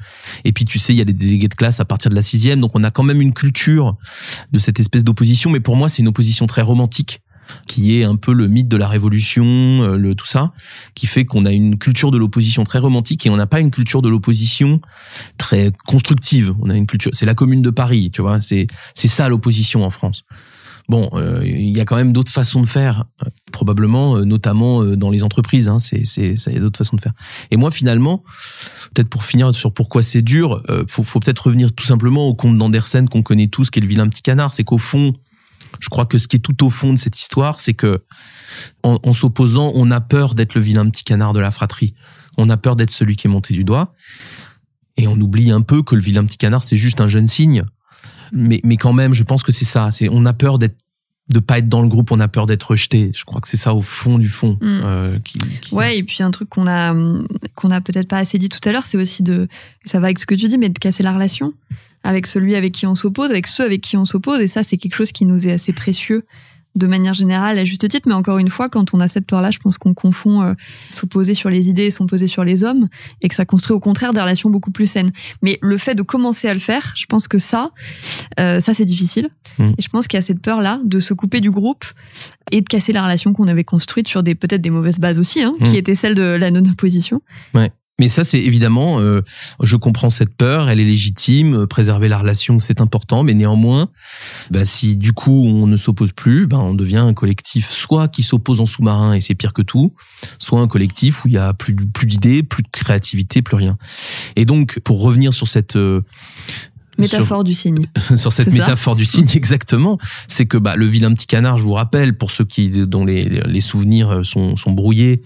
[0.46, 2.22] Et puis tu sais, il y a des délégués de classe à partir de la
[2.22, 3.98] sixième, donc on a quand même une culture
[4.52, 5.50] de cette espèce d'opposition.
[5.50, 7.20] Mais pour moi, c'est une opposition très romantique
[7.68, 10.54] qui est un peu le mythe de la révolution, euh, le tout ça,
[10.96, 13.70] qui fait qu'on a une culture de l'opposition très romantique et on n'a pas une
[13.70, 14.80] culture de l'opposition
[15.38, 16.56] très constructive.
[16.62, 19.84] On a une culture, c'est la Commune de Paris, tu vois, c'est c'est ça l'opposition
[19.84, 20.24] en France.
[20.90, 24.84] Bon, euh, il y a quand même d'autres façons de faire, euh, probablement, euh, notamment
[24.96, 25.70] dans les entreprises.
[25.70, 27.14] Hein, c'est, c'est, ça, y a d'autres façons de faire.
[27.52, 28.24] Et moi, finalement,
[28.94, 32.58] peut-être pour finir sur pourquoi c'est dur, faut, faut peut-être revenir tout simplement au conte
[32.58, 34.54] d'Andersen qu'on connaît tous, qui est le vilain petit canard.
[34.54, 35.14] C'est qu'au fond,
[35.80, 38.04] je crois que ce qui est tout au fond de cette histoire, c'est que
[38.84, 41.94] en, en s'opposant, on a peur d'être le vilain petit canard de la fratrie.
[42.38, 43.94] On a peur d'être celui qui est monté du doigt.
[44.98, 47.64] Et on oublie un peu que le vilain petit canard, c'est juste un jeune signe.
[48.34, 49.92] Mais, mais quand même, je pense que c'est ça.
[49.92, 50.76] C'est, on a peur d'être,
[51.30, 53.12] de pas être dans le groupe, on a peur d'être rejeté.
[53.16, 54.54] Je crois que c'est ça au fond du fond.
[54.62, 54.82] Mm.
[54.84, 56.94] euh, qui, qui- Ouais, et puis un truc qu'on a
[57.56, 59.48] qu'on a peut-être pas assez dit tout à l'heure, c'est aussi de
[59.86, 61.54] ça va avec ce que tu dis, mais de casser la relation
[62.04, 64.76] avec celui avec qui on s'oppose, avec ceux avec qui on s'oppose, et ça c'est
[64.78, 66.26] quelque chose qui nous est assez précieux
[66.76, 69.52] de manière générale à juste titre, mais encore une fois, quand on a cette peur-là,
[69.52, 70.54] je pense qu'on confond euh,
[70.90, 72.88] s'opposer sur les idées et s'opposer sur les hommes,
[73.22, 75.12] et que ça construit au contraire des relations beaucoup plus saines.
[75.42, 77.72] Mais le fait de commencer à le faire, je pense que ça,
[78.40, 79.30] euh, ça c'est difficile.
[79.60, 79.72] Mm.
[79.78, 81.86] Et je pense qu'il y a cette peur-là de se couper du groupe
[82.52, 85.42] et de casser la relation qu'on avait construite sur des peut-être des mauvaises bases aussi,
[85.44, 85.64] hein, Mm.
[85.66, 87.22] qui était celle de la non-opposition.
[87.54, 87.72] Ouais.
[88.00, 89.22] Mais ça, c'est évidemment, euh,
[89.62, 93.88] je comprends cette peur, elle est légitime, euh, préserver la relation, c'est important, mais néanmoins,
[94.50, 98.24] bah, si du coup on ne s'oppose plus, bah, on devient un collectif soit qui
[98.24, 99.94] s'oppose en sous-marin et c'est pire que tout,
[100.40, 103.78] soit un collectif où il y a plus, plus d'idées, plus de créativité, plus rien.
[104.36, 105.76] Et donc, pour revenir sur cette...
[105.76, 106.02] euh,
[106.98, 107.88] Métaphore du signe.
[108.16, 111.74] sur cette métaphore du signe exactement, c'est que bah, le vilain petit canard, je vous
[111.74, 115.24] rappelle, pour ceux qui dont les, les souvenirs sont, sont brouillés,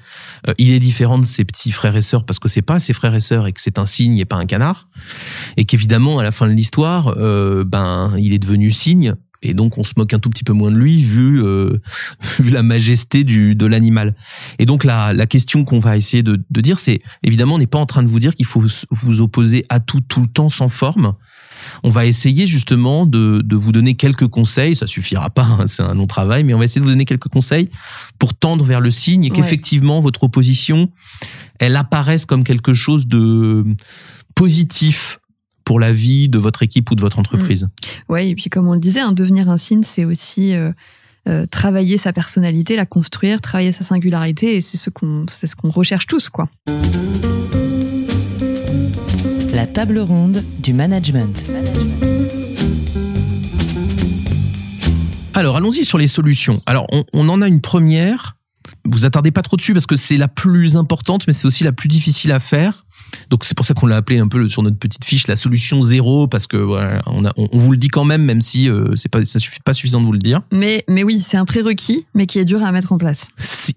[0.48, 2.94] euh, il est différent de ses petits frères et sœurs parce que c'est pas ses
[2.94, 4.88] frères et sœurs et que c'est un cygne et pas un canard,
[5.58, 9.16] et qu'évidemment à la fin de l'histoire, euh, ben il est devenu cygne.
[9.44, 11.78] Et donc on se moque un tout petit peu moins de lui vu, euh,
[12.40, 14.16] vu la majesté du, de l'animal.
[14.58, 17.68] Et donc la, la question qu'on va essayer de, de dire, c'est évidemment on n'est
[17.68, 20.50] pas en train de vous dire qu'il faut vous opposer à tout tout le temps
[20.50, 21.14] sans forme
[21.84, 24.76] on va essayer justement de, de vous donner quelques conseils.
[24.76, 27.06] Ça suffira pas, hein, c'est un long travail, mais on va essayer de vous donner
[27.06, 27.70] quelques conseils
[28.20, 29.36] pour tendre vers le signe et Ouais.
[29.38, 30.90] qu'effectivement votre opposition,
[31.60, 33.64] elle apparaisse comme quelque chose de
[34.36, 35.20] positif
[35.64, 37.68] pour la vie de votre équipe ou de votre entreprise.
[38.08, 40.72] Ouais, et puis comme on le disait, hein, devenir un signe, c'est aussi euh,
[41.28, 45.58] euh, travailler sa personnalité, la construire, travailler sa singularité, et c'est ce qu'on c'est ce
[45.58, 46.48] qu'on recherche tous, quoi.
[49.58, 51.44] La table ronde du management.
[55.34, 56.62] Alors, allons-y sur les solutions.
[56.68, 58.38] Alors, on, on en a une première.
[58.86, 61.72] Vous attardez pas trop dessus parce que c'est la plus importante, mais c'est aussi la
[61.72, 62.86] plus difficile à faire.
[63.32, 65.82] Donc, c'est pour ça qu'on l'a appelé un peu sur notre petite fiche la solution
[65.82, 68.70] zéro, parce que voilà, on, a- on- on vous le dit quand même, même si
[68.70, 70.42] euh, c'est pas, ça suffit pas suffisant de vous le dire.
[70.54, 73.30] Mais, mais oui, c'est un prérequis, mais qui est dur à mettre en place.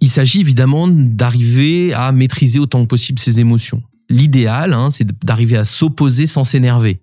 [0.02, 3.82] Il s'agit évidemment d'arriver à maîtriser autant que possible ses émotions.
[4.10, 7.00] L'idéal, hein, c'est d'arriver à s'opposer sans s'énerver.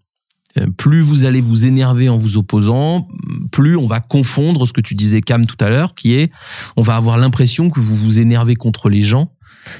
[0.58, 3.08] Euh, Plus vous allez vous énerver en vous opposant,
[3.52, 6.32] plus on va confondre ce que tu disais Cam tout à l'heure, qui est
[6.76, 9.32] on va avoir l'impression que vous vous énervez contre les gens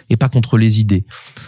[0.10, 1.06] et pas contre les idées.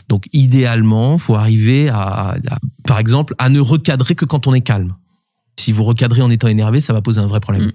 [0.08, 4.62] Donc idéalement, faut arriver à, à- par exemple, à ne recadrer que quand on est
[4.62, 4.96] calme.
[5.60, 7.72] Si vous recadrez en étant énervé, ça va poser un vrai problème.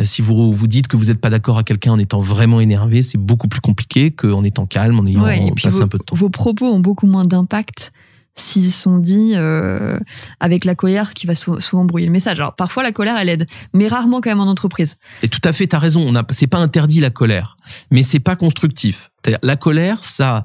[0.00, 2.60] Euh, Si vous vous dites que vous n'êtes pas d'accord à quelqu'un en étant vraiment
[2.60, 5.98] énervé, c'est beaucoup plus compliqué qu'en étant calme, en ayant Ouais, passé vos, un peu
[5.98, 6.14] de temps.
[6.14, 7.92] vos propos ont beaucoup moins d'impact
[8.36, 9.98] s'ils sont dits euh,
[10.40, 12.38] avec la colère qui va sou- souvent brouiller le message.
[12.40, 14.96] Alors parfois la colère elle aide, mais rarement quand même en entreprise.
[15.22, 16.04] Et tout à fait, t'as raison.
[16.06, 17.56] On a, c'est pas interdit la colère,
[17.92, 19.10] mais c'est pas constructif.
[19.42, 20.42] La colère, ça,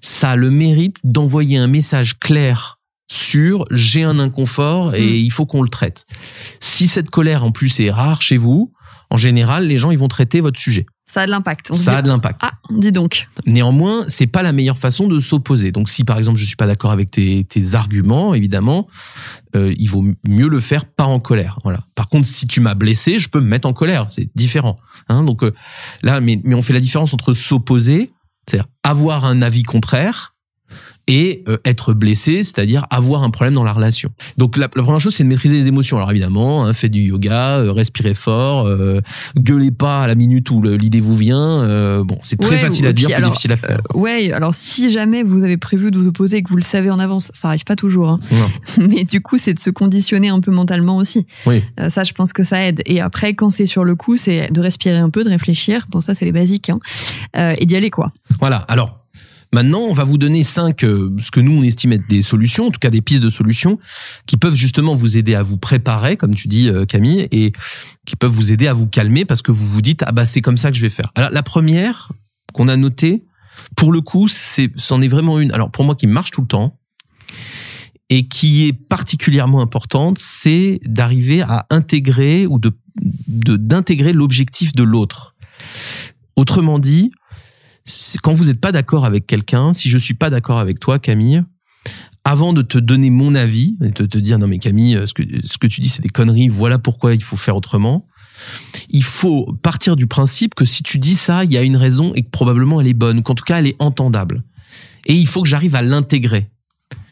[0.00, 2.75] ça a le mérite d'envoyer un message clair
[3.08, 5.16] sur j'ai un inconfort et Mm.
[5.16, 6.04] il faut qu'on le traite.
[6.60, 8.72] Si cette colère en plus est rare chez vous,
[9.10, 10.86] en général, les gens ils vont traiter votre sujet.
[11.08, 11.72] Ça a de l'impact.
[11.72, 12.40] Ça dit, a de l'impact.
[12.42, 13.28] Ah, dis donc.
[13.46, 15.70] Néanmoins, c'est pas la meilleure façon de s'opposer.
[15.70, 18.88] Donc, si par exemple je suis pas d'accord avec tes, tes arguments, évidemment,
[19.54, 21.60] euh, il vaut mieux le faire pas en colère.
[21.62, 21.86] Voilà.
[21.94, 24.06] Par contre, si tu m'as blessé, je peux me mettre en colère.
[24.08, 24.78] C'est différent.
[25.08, 25.52] Hein Donc euh,
[26.02, 28.10] là, mais, mais on fait la différence entre s'opposer,
[28.48, 30.34] c'est-à-dire avoir un avis contraire,
[31.08, 34.10] et euh, être blessé, c'est-à-dire avoir un problème dans la relation.
[34.38, 35.96] Donc la, la première chose, c'est de maîtriser les émotions.
[35.98, 39.00] Alors évidemment, hein, faites du yoga, euh, respirez fort, euh,
[39.36, 41.62] gueulez pas à la minute où l'idée vous vient.
[41.62, 43.78] euh, bon, c'est très Ouais, facile à dire, plus alors, difficile à faire.
[43.94, 46.90] Ouais, alors si jamais vous avez prévu de vous opposer et que vous le savez
[46.90, 48.08] en avance, ça arrive pas toujours.
[48.08, 48.18] hein.
[48.78, 51.26] Mais du coup, c'est de se conditionner un peu mentalement aussi.
[51.46, 51.62] Oui.
[51.80, 52.82] Euh, ça, je pense que ça aide.
[52.86, 55.86] Et après, quand c'est sur le coup, c'est de respirer un peu, de réfléchir.
[55.90, 56.70] Bon, ça, c'est les basiques.
[56.70, 56.78] Hein.
[57.36, 58.10] Euh, et d'y aller, quoi.
[58.40, 58.56] Voilà.
[58.68, 58.98] Alors,
[59.56, 62.66] maintenant, on va vous donner cinq, euh, ce que nous, on estime être des solutions,
[62.66, 63.78] en tout cas des pistes de solutions,
[64.26, 67.52] qui peuvent justement vous aider à vous préparer, comme tu dis, euh, Camille, et
[68.04, 70.42] qui peuvent vous aider à vous calmer parce que vous vous dites, ah bah, c'est
[70.42, 71.10] comme ça que je vais faire.
[71.14, 72.12] Alors, la première
[72.52, 73.24] qu'on a notée,
[73.76, 75.50] pour le coup, c'est, c'en est vraiment une.
[75.52, 76.78] Alors, pour moi, qui marche tout le temps,
[78.10, 82.76] et qui est particulièrement importante, c'est d'arriver à intégrer ou de,
[83.26, 85.34] d'intégrer l'objectif de l'autre.
[86.36, 87.10] Autrement dit,
[88.22, 91.42] quand vous n'êtes pas d'accord avec quelqu'un, si je suis pas d'accord avec toi, Camille,
[92.24, 95.22] avant de te donner mon avis, et de te dire non mais Camille, ce que,
[95.44, 98.06] ce que tu dis c'est des conneries, voilà pourquoi il faut faire autrement,
[98.90, 102.12] il faut partir du principe que si tu dis ça, il y a une raison
[102.14, 104.42] et que probablement elle est bonne, qu'en tout cas elle est entendable.
[105.06, 106.50] Et il faut que j'arrive à l'intégrer.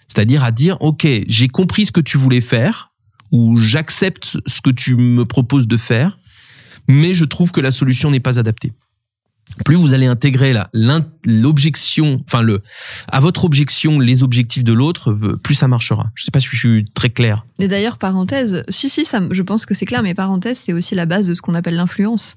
[0.08, 2.92] C'est-à-dire à dire, OK, j'ai compris ce que tu voulais faire,
[3.32, 6.18] ou j'accepte ce que tu me proposes de faire,
[6.88, 8.72] mais je trouve que la solution n'est pas adaptée
[9.64, 10.54] plus vous allez intégrer
[11.24, 12.60] l'objection, enfin le,
[13.08, 16.06] à votre objection les objectifs de l'autre, euh, plus ça marchera.
[16.14, 17.44] Je sais pas si je suis très clair.
[17.58, 20.94] Et d'ailleurs, parenthèse, si, si, ça, je pense que c'est clair, mais parenthèse, c'est aussi
[20.94, 22.36] la base de ce qu'on appelle l'influence.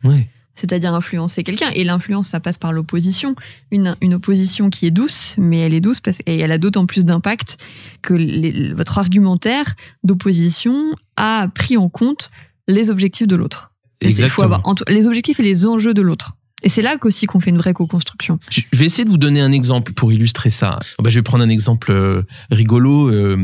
[0.59, 1.69] C'est-à-dire influencer quelqu'un.
[1.75, 3.35] Et l'influence, ça passe par l'opposition.
[3.69, 6.87] Une, une opposition qui est douce, mais elle est douce parce, et elle a d'autant
[6.87, 7.57] plus d'impact
[8.01, 12.31] que les- votre argumentaire d'opposition a pris en compte
[12.67, 13.71] les objectifs de l'autre.
[14.01, 14.45] Il faut Exactement.
[14.45, 16.37] avoir les objectifs et les enjeux de l'autre.
[16.63, 18.39] Et c'est là qu'aussi qu'on fait une vraie co-construction.
[18.49, 20.79] Je vais essayer de vous donner un exemple pour illustrer ça.
[20.97, 23.37] Oh bah, je vais prendre un exemple euh, rigolo euh,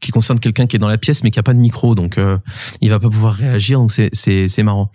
[0.00, 2.18] qui, concerne quelqu'un qui est dans la pièce mais qui a pas de micro, donc
[2.18, 2.38] euh,
[2.80, 4.90] il va pas pouvoir réagir, donc c'est marrant.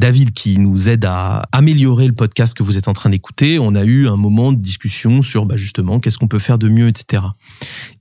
[0.00, 3.60] David qui nous aide à améliorer le podcast que vous êtes en train d'écouter.
[3.60, 6.68] On a eu un moment de discussion sur bah, justement qu'est-ce qu'on peut faire de
[6.68, 7.22] mieux, etc.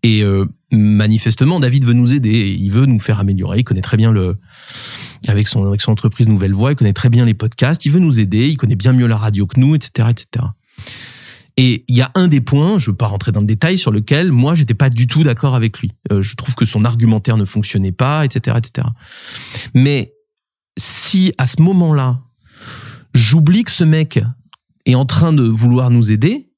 [0.01, 0.23] Et
[0.71, 3.59] manifestement, David veut nous aider, il veut nous faire améliorer.
[3.59, 4.37] Il connaît très bien le
[5.27, 7.99] avec son, avec son entreprise Nouvelle Voix, il connaît très bien les podcasts, il veut
[7.99, 10.45] nous aider, il connaît bien mieux la radio que nous, etc., etc.
[11.57, 13.91] Et il y a un des points, je veux pas rentrer dans le détail, sur
[13.91, 15.91] lequel moi j'étais pas du tout d'accord avec lui.
[16.11, 18.87] Euh, je trouve que son argumentaire ne fonctionnait pas, etc., etc.
[19.73, 20.13] Mais
[20.77, 22.21] si à ce moment-là,
[23.13, 24.23] j'oublie que ce mec
[24.85, 26.50] est en train de vouloir nous aider,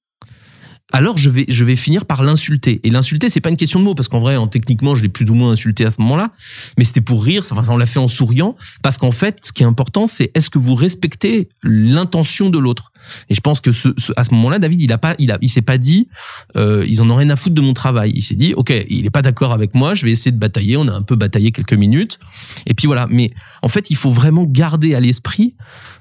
[0.94, 2.80] alors je vais je vais finir par l'insulter.
[2.84, 5.10] Et l'insulter, c'est pas une question de mots parce qu'en vrai, en techniquement, je l'ai
[5.10, 6.32] plus ou moins insulté à ce moment-là,
[6.78, 7.44] mais c'était pour rire.
[7.52, 10.50] Enfin, on l'a fait en souriant parce qu'en fait, ce qui est important, c'est est-ce
[10.50, 12.92] que vous respectez l'intention de l'autre?
[13.30, 15.38] Et je pense que ce, ce- à ce moment-là, David, il a pas, il a,
[15.42, 16.08] il s'est pas dit,
[16.56, 18.12] euh, ils en ont rien à foutre de mon travail.
[18.16, 20.78] Il s'est dit, ok, il est pas d'accord avec moi, je vais essayer de batailler.
[20.78, 22.20] On a un peu bataillé quelques minutes,
[22.68, 23.08] et puis voilà.
[23.10, 23.32] Mais
[23.64, 25.56] en fait, il faut vraiment garder à l'esprit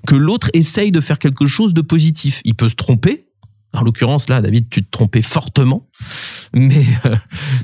[0.06, 2.40] que l'autre essaye de faire quelque chose de positif.
[2.44, 3.24] Il peut se tromper.
[3.74, 5.88] En l'occurrence, là, David, tu te trompais fortement.
[6.54, 7.16] Mais, euh,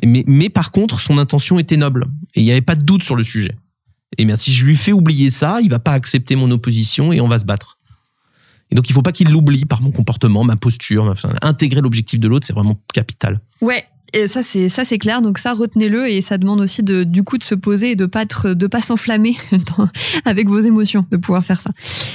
[0.06, 2.06] mais, mais par contre, son intention était noble.
[2.34, 3.54] Et il n'y avait pas de doute sur le sujet.
[4.16, 7.20] Et bien, si je lui fais oublier ça, il va pas accepter mon opposition et
[7.20, 7.78] on va se battre.
[8.70, 11.04] Et donc, il faut pas qu'il l'oublie par mon comportement, ma posture.
[11.04, 13.40] ma- intégrer l'objectif de l'autre, c'est vraiment capital.
[13.60, 13.84] Ouais.
[14.14, 17.22] Et ça c'est ça c'est clair donc ça retenez-le et ça demande aussi de du
[17.22, 19.36] coup de se poser et de pas être de pas s'enflammer
[20.24, 21.70] avec vos émotions de pouvoir faire ça.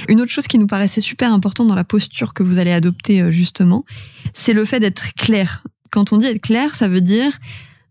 [0.08, 3.22] Une autre chose qui nous paraissait super importante dans la posture que vous allez adopter
[3.22, 3.84] euh, justement,
[4.32, 5.62] c'est le fait d'être clair.
[5.90, 7.38] Quand on dit être clair, ça veut dire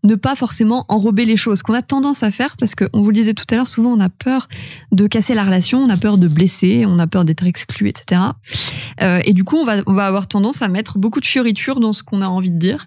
[0.04, 3.14] ne pas forcément enrober les choses, qu'on a tendance à faire parce qu'on vous le
[3.14, 4.48] disait tout à l'heure, souvent on a peur
[4.92, 8.20] de casser la relation, on a peur de blesser, on a peur d'être exclu, etc.
[9.00, 11.80] Euh, et du coup, on va, on va avoir tendance à mettre beaucoup de fioritures
[11.80, 12.86] dans ce qu'on a envie de dire.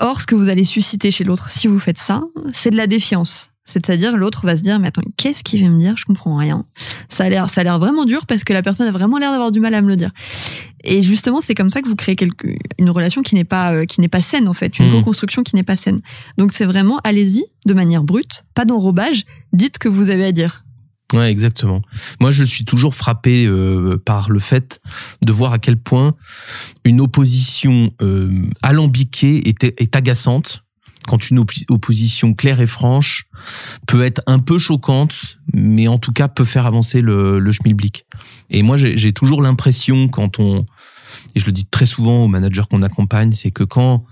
[0.00, 2.86] Or, ce que vous allez susciter chez l'autre, si vous faites ça, c'est de la
[2.86, 3.50] défiance.
[3.64, 5.94] C'est-à-dire, l'autre va se dire, mais attends, qu'est-ce qu'il vient me dire?
[5.96, 6.64] Je comprends rien.
[7.08, 9.30] Ça a l'air, ça a l'air vraiment dur parce que la personne a vraiment l'air
[9.30, 10.10] d'avoir du mal à me le dire.
[10.82, 13.84] Et justement, c'est comme ça que vous créez quelque, une relation qui n'est pas, euh,
[13.84, 14.92] qui n'est pas saine en fait, une Mhm.
[15.00, 16.00] co-construction qui n'est pas saine.
[16.38, 19.24] Donc, c'est vraiment, allez-y de manière brute, pas d'enrobage.
[19.52, 20.64] Dites ce que vous avez à dire.
[21.12, 21.82] Ouais, exactement.
[22.20, 24.80] Moi, je suis toujours frappé euh, par le fait
[25.24, 26.14] de voir à quel point
[26.84, 30.64] une opposition euh, alambiquée est, est agaçante
[31.08, 33.26] quand une opposition claire et franche
[33.86, 38.06] peut être un peu choquante, mais en tout cas peut faire avancer le, le schmilblick.
[38.50, 40.66] Et moi, j'ai toujours l'impression quand on,
[41.34, 44.04] et je le dis très souvent aux managers qu'on accompagne, c'est que quand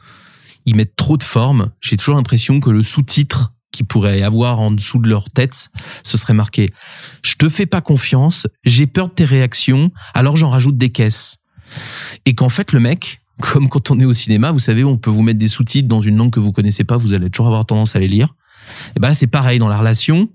[0.65, 4.73] ils mettent trop de forme, j'ai toujours l'impression que le sous-titre qu'ils pourraient avoir en
[4.73, 5.71] dessous de leur tête,
[6.03, 6.71] ce serait marqué
[7.23, 11.37] Je te fais pas confiance, j'ai peur de tes réactions, alors j'en rajoute des caisses.
[12.27, 15.11] Et qu'en fait, le mec, comme quand on est au cinéma, vous savez, on peut
[15.11, 17.65] vous mettre des sous-titres dans une langue que vous connaissez pas, vous allez toujours avoir
[17.67, 18.33] tendance à les lire.
[18.97, 20.29] Et ben là, c'est pareil dans la relation.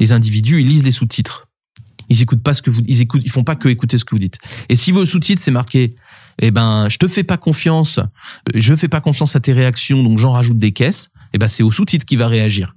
[0.00, 1.46] Les individus, ils lisent les sous-titres.
[2.08, 4.14] Ils écoutent pas ce que vous, ils écoutent, ils font pas que écouter ce que
[4.14, 4.38] vous dites.
[4.68, 5.94] Et si vos sous-titres c'est marqué,
[6.40, 8.00] eh ben, je te fais pas confiance,
[8.52, 11.10] je fais pas confiance à tes réactions, donc j'en rajoute des caisses.
[11.34, 12.74] Eh ben, c'est au sous-titre qui va réagir.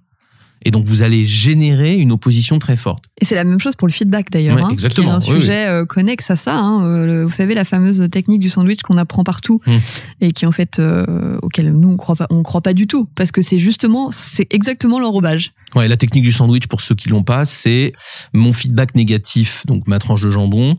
[0.66, 3.06] Et donc vous allez générer une opposition très forte.
[3.22, 4.56] Et c'est la même chose pour le feedback d'ailleurs.
[4.56, 6.56] Ouais, hein, exactement, Qui est un oui, sujet euh, connexe à ça.
[6.56, 9.78] hein, euh, le- vous savez la fameuse technique du sandwich qu'on apprend partout Hmm.
[10.20, 13.08] et qui en fait euh, auquel nous on croit pas, on croit pas du tout
[13.16, 15.52] parce que c'est justement c'est exactement l'enrobage.
[15.76, 17.92] Ouais, la technique du sandwich, pour ceux qui l'ont pas, c'est
[18.34, 20.78] mon feedback négatif, donc ma tranche de jambon,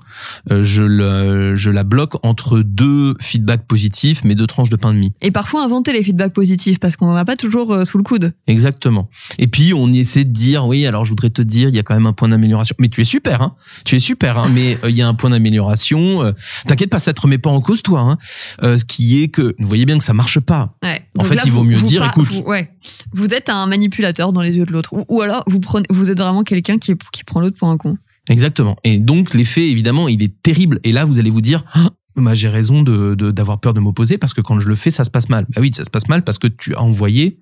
[0.51, 4.95] euh, je, le, je la bloque entre deux feedbacks positifs, mais deux tranches de pain
[4.95, 5.13] de mie.
[5.21, 8.03] Et parfois inventer les feedbacks positifs parce qu'on en a pas toujours euh, sous le
[8.05, 8.33] coude.
[8.47, 9.11] Exactement.
[9.39, 11.83] Et puis on essaie de dire, oui, alors je voudrais te dire, il y a
[11.83, 12.75] quand même un point d'amélioration.
[12.79, 15.15] Mais tu es super, hein Tu es super, hein Mais euh, il y a un
[15.15, 16.23] point d'amélioration.
[16.23, 16.33] euh,
[16.67, 18.01] T'inquiète pas, ça te remet pas en cause, toi.
[18.01, 18.19] Hein
[18.63, 20.75] Euh, ce qui est que, vous voyez bien que ça marche pas.
[20.83, 21.03] Ouais.
[21.17, 22.29] En Donc fait, là, il vaut mieux dire, écoute.
[22.29, 22.71] vous- ouais,
[23.13, 25.45] vous êtes un manipulateur dans les yeux de l'autre, ou, alors
[25.91, 27.97] vous êtes vraiment quelqu'un qui, qui prend l'autre pour un con.
[28.29, 28.77] Exactement.
[28.85, 30.81] Et donc l'effet, évidemment, il est terrible.
[30.85, 34.35] Et là, vous allez vous dire, Ah, bah, j'ai raison d'avoir peur de m'opposer parce
[34.35, 35.47] que quand je le fais, ça se passe mal.
[35.55, 37.39] Bah oui, ça se passe mal parce que tu as envoyé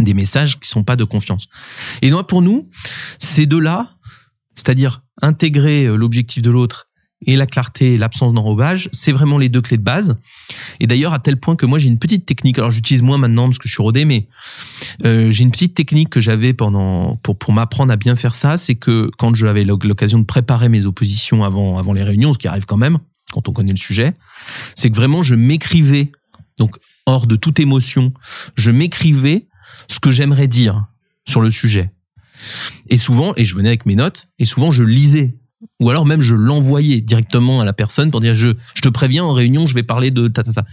[0.00, 1.48] des messages qui sont pas de confiance.
[2.02, 2.68] Et donc pour nous,
[3.18, 3.88] ces deux-là,
[4.54, 6.83] c'est-à-dire intégrer euh, l'objectif de l'autre
[7.26, 10.16] et la clarté, l'absence d'enrobage, c'est vraiment les deux clés de base.
[10.80, 12.58] Et d'ailleurs, à tel point que moi, j'ai une petite technique.
[12.58, 14.28] Alors, j'utilise moins maintenant parce que je suis rodé, mais
[15.04, 18.74] euh, j'ai une petite technique que j'avais pendant pour m'apprendre à bien faire ça, c'est
[18.74, 22.48] que quand j'avais l'oc- l'occasion de préparer mes oppositions avant avant les réunions, ce qui
[22.48, 22.98] arrive quand même
[23.32, 24.14] quand on connaît le sujet,
[24.76, 26.12] c'est que vraiment je m'écrivais
[26.58, 28.12] donc hors de toute émotion,
[28.56, 29.46] je m'écrivais
[29.88, 30.86] ce que j'aimerais dire
[31.26, 31.90] sur le sujet.
[32.88, 35.34] Et souvent, et je venais avec mes notes, et souvent je lisais.
[35.80, 39.24] Ou alors même je l'envoyais directement à la personne pour dire je, je te préviens
[39.24, 40.64] en réunion je vais parler de ta ta ta.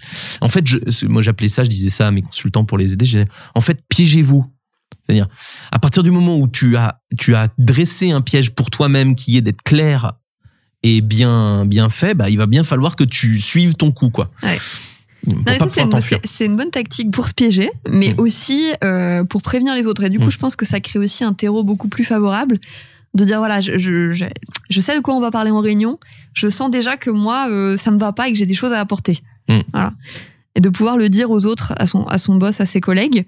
[0.42, 3.06] En fait je, moi j'appelais ça je disais ça à mes consultants pour les aider
[3.06, 4.46] je disais en fait piégez-vous
[5.02, 5.28] c'est-à-dire
[5.72, 9.38] à partir du moment où tu as tu as dressé un piège pour toi-même qui
[9.38, 10.14] est d'être clair
[10.84, 14.32] et bien bien fait bah il va bien falloir que tu suives ton coup quoi.
[14.44, 14.58] Ouais.
[16.26, 20.04] C'est une, bonne tactique pour se piéger, mais aussi euh, pour prévenir les autres.
[20.04, 20.32] Et du coup, Mm.
[20.32, 22.58] je pense que ça crée aussi un terreau beaucoup plus favorable
[23.14, 24.26] de dire voilà, je, je, je,
[24.70, 26.00] je sais de quoi on va parler en réunion.
[26.34, 28.74] Je sens déjà que moi, euh, ça me va pas et que j'ai des choses
[28.74, 29.20] à apporter.
[29.50, 29.60] Mm.
[29.74, 29.94] Voilà.
[30.56, 33.26] Et de pouvoir le dire aux autres, à son, à son boss, à ses collègues,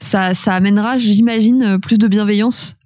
[0.00, 2.76] ça, ça amènera, j'imagine, plus de bienveillance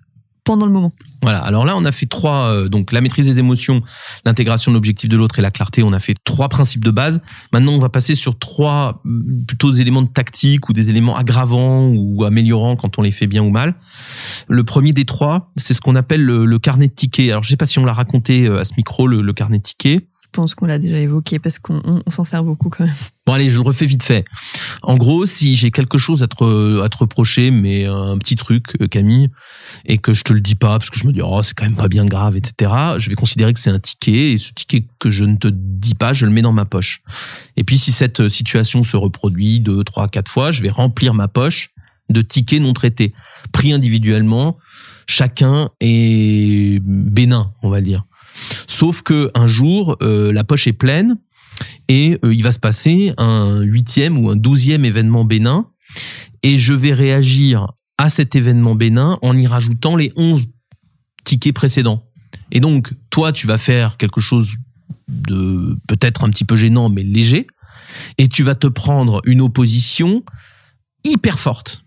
[0.42, 0.92] pendant le moment.
[1.24, 1.40] Voilà.
[1.40, 2.50] Alors là, on a fait trois.
[2.52, 3.80] euh, donc la maîtrise des émotions,
[4.24, 5.82] l'intégration de l'objectif de l'autre et la clarté.
[5.82, 7.20] On a fait trois principes de base.
[7.52, 11.16] Maintenant, on va passer sur trois mm, plutôt des éléments de tactique ou des éléments
[11.16, 13.74] aggravants ou améliorants quand on les fait bien ou mal.
[14.48, 17.30] Le premier des trois, c'est ce qu'on appelle le, le carnet de tickets.
[17.30, 19.58] Alors je sais pas si on l'a raconté euh, à ce micro, le, le carnet
[19.58, 20.06] de tickets.
[20.34, 22.92] Je pense qu'on l'a déjà évoqué parce qu'on on- on s'en sert beaucoup quand même.
[23.24, 24.24] Bon allez, je le refais vite fait.
[24.82, 28.66] En gros, si j'ai quelque chose à te, à te reprocher, mais un petit truc,
[28.80, 29.28] euh, Camille,
[29.86, 31.62] et que je te le dis pas parce que je me dis oh c'est quand
[31.66, 32.72] même pas bien grave, etc.
[32.98, 35.94] Je vais considérer que c'est un ticket et ce ticket que je ne te dis
[35.94, 37.02] pas, je le mets dans ma poche.
[37.56, 41.14] Et puis si cette euh, situation se reproduit deux, trois, quatre fois, je vais remplir
[41.14, 41.70] ma poche
[42.10, 43.14] de tickets non traités,
[43.52, 44.58] pris individuellement.
[45.06, 48.04] Chacun est bénin, on va dire.
[48.66, 51.16] Sauf que un jour, euh, la poche est pleine
[51.88, 55.68] et euh, il va se passer un huitième ou un douzième événement bénin
[56.42, 57.66] et je vais réagir
[57.98, 60.42] à cet événement bénin en y rajoutant les 11
[61.24, 62.02] tickets précédents.
[62.50, 64.54] Et donc, toi, tu vas faire quelque chose
[65.08, 67.46] de peut-être un petit peu gênant, mais léger,
[68.18, 70.24] et tu vas te prendre une opposition
[71.04, 71.84] hyper forte.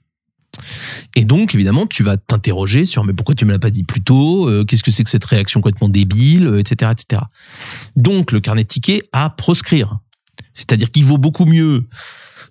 [1.16, 4.02] Et donc, évidemment, tu vas t'interroger sur mais pourquoi tu me l'as pas dit plus
[4.02, 7.22] tôt Euh, Qu'est-ce que c'est que cette réaction complètement débile, euh, etc., etc.
[7.96, 8.68] Donc, le carnet de
[9.12, 10.00] à proscrire.
[10.54, 11.86] C'est-à-dire qu'il vaut beaucoup mieux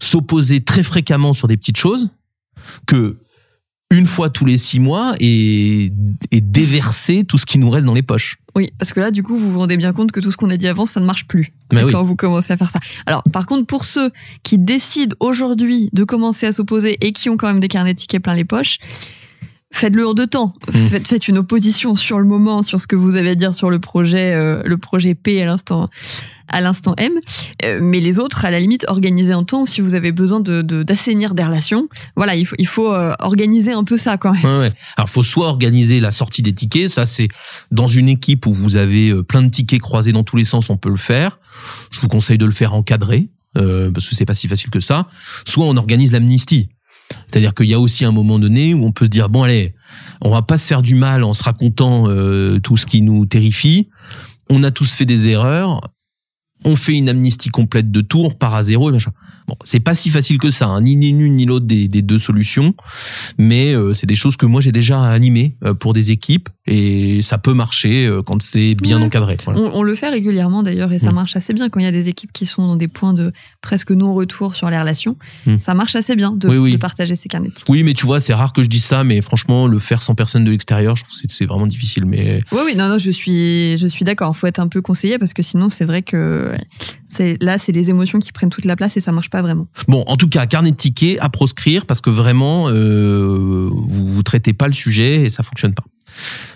[0.00, 2.10] s'opposer très fréquemment sur des petites choses
[2.86, 3.18] que
[3.90, 5.92] une fois tous les six mois et,
[6.32, 8.36] et déverser tout ce qui nous reste dans les poches.
[8.56, 10.50] Oui, parce que là, du coup, vous vous rendez bien compte que tout ce qu'on
[10.50, 11.92] a dit avant, ça ne marche plus Mais oui.
[11.92, 12.80] quand vous commencez à faire ça.
[13.04, 14.10] Alors, par contre, pour ceux
[14.42, 17.98] qui décident aujourd'hui de commencer à s'opposer et qui ont quand même des carnets de
[17.98, 18.78] tickets plein les poches,
[19.72, 20.54] faites-le en deux temps.
[20.90, 23.70] Faites, faites une opposition sur le moment, sur ce que vous avez à dire sur
[23.70, 25.86] le projet, euh, le projet P à l'instant
[26.48, 27.12] à l'instant M.
[27.64, 30.62] Euh, mais les autres, à la limite, organisez un temps si vous avez besoin de
[30.62, 31.88] de- d'assainir des relations.
[32.14, 34.44] Voilà, il faut il faut euh, organiser un peu ça quand même.
[34.44, 34.72] Ouais, ouais.
[34.96, 36.88] Alors, faut soit organiser la sortie des tickets.
[36.88, 37.26] Ça, c'est
[37.72, 40.70] dans une équipe où vous avez euh, plein de tickets croisés dans tous les sens,
[40.70, 41.40] on peut le faire.
[41.90, 44.78] Je vous conseille de le faire encadré, euh, parce que c'est pas si facile que
[44.78, 45.08] ça.
[45.44, 46.68] Soit on organise l'amnistie.
[47.26, 49.74] C'est-à-dire qu'il y a aussi un moment donné où on peut se dire bon allez,
[50.20, 53.26] on va pas se faire du mal en se racontant euh, tout ce qui nous
[53.26, 53.88] terrifie.
[54.48, 55.80] On a tous fait des erreurs.
[56.64, 59.12] On fait une amnistie complète de tout, on repart à zéro et machin.
[59.46, 62.18] Bon, c'est pas si facile que ça, hein, ni l'une ni l'autre des, des deux
[62.18, 62.74] solutions,
[63.38, 67.22] mais euh, c'est des choses que moi j'ai déjà animées euh, pour des équipes et
[67.22, 69.04] ça peut marcher euh, quand c'est bien Ouais.
[69.04, 69.36] encadré.
[69.44, 69.60] Voilà.
[69.60, 71.14] On, on le fait régulièrement d'ailleurs et ça Mm.
[71.14, 73.32] marche assez bien quand il y a des équipes qui sont dans des points de
[73.60, 75.16] presque non-retour sur les relations.
[75.46, 75.58] Mm.
[75.58, 76.72] Ça marche assez bien de, Oui, oui.
[76.72, 77.50] de partager ces carnets.
[77.68, 80.14] Oui, mais tu vois, c'est rare que je dise ça, mais franchement, le faire sans
[80.14, 82.04] personne de l'extérieur, je trouve que c'est- c'est vraiment difficile.
[82.06, 84.36] Mais Oui, oui, non, non, je suis, je suis d'accord.
[84.36, 86.52] Faut être un peu conseillé parce que sinon, c'est vrai que
[87.04, 89.66] c'est là, c'est les émotions qui prennent toute la place et ça marche pas vraiment.
[89.88, 94.22] Bon, en tout cas, carnet de tickets à proscrire parce que vraiment, euh, vous vous
[94.22, 95.84] traitez pas le sujet et ça fonctionne pas.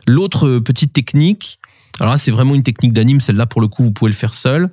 [0.07, 1.61] L'autre petite technique,
[2.01, 3.21] alors là, c'est vraiment une technique d'anime.
[3.21, 4.71] Celle-là, pour le coup, vous pouvez le faire seul.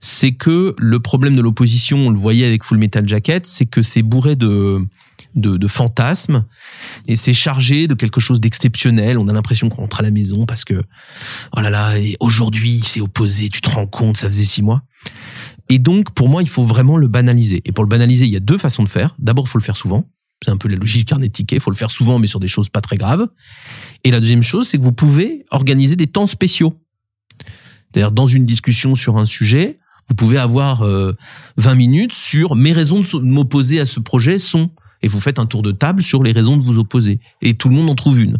[0.00, 3.82] C'est que le problème de l'opposition, on le voyait avec Full Metal Jacket, c'est que
[3.82, 4.86] c'est bourré de
[5.34, 6.44] de, de fantasmes
[7.06, 9.18] et c'est chargé de quelque chose d'exceptionnel.
[9.18, 10.82] On a l'impression qu'on rentre à la maison parce que
[11.56, 13.48] oh là là, aujourd'hui c'est opposé.
[13.48, 14.82] Tu te rends compte, ça faisait six mois.
[15.68, 17.60] Et donc, pour moi, il faut vraiment le banaliser.
[17.64, 19.14] Et pour le banaliser, il y a deux façons de faire.
[19.18, 20.08] D'abord, il faut le faire souvent.
[20.44, 21.58] C'est un peu la logique carnet de tickets.
[21.58, 23.26] Il faut le faire souvent, mais sur des choses pas très graves.
[24.04, 26.74] Et la deuxième chose, c'est que vous pouvez organiser des temps spéciaux.
[27.92, 29.76] C'est-à-dire, dans une discussion sur un sujet,
[30.08, 31.14] vous pouvez avoir euh,
[31.56, 34.70] 20 minutes sur mes raisons de m'opposer à ce projet sont.
[35.02, 37.20] Et vous faites un tour de table sur les raisons de vous opposer.
[37.42, 38.38] Et tout le monde en trouve une.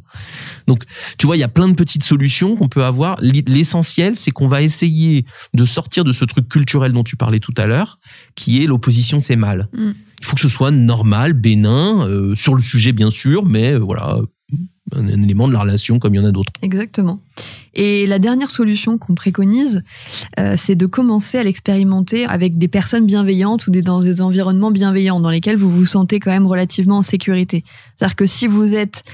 [0.66, 0.84] Donc,
[1.18, 3.18] tu vois, il y a plein de petites solutions qu'on peut avoir.
[3.20, 7.54] L'essentiel, c'est qu'on va essayer de sortir de ce truc culturel dont tu parlais tout
[7.56, 7.98] à l'heure,
[8.34, 9.68] qui est l'opposition, c'est mal.
[9.72, 9.90] Mm.
[10.20, 13.78] Il faut que ce soit normal, bénin, euh, sur le sujet bien sûr, mais euh,
[13.78, 14.18] voilà,
[14.94, 16.52] un, élément de la relation comme il y en a d'autres.
[16.62, 17.20] Exactement.
[17.74, 19.82] Et la dernière solution qu'on préconise,
[20.38, 25.20] euh, c'est de commencer à l'expérimenter avec des personnes bienveillantes ou dans des environnements bienveillants
[25.20, 27.64] dans lesquels vous vous sentez quand même relativement en sécurité.
[27.96, 29.04] C'est-à-dire que si vous êtes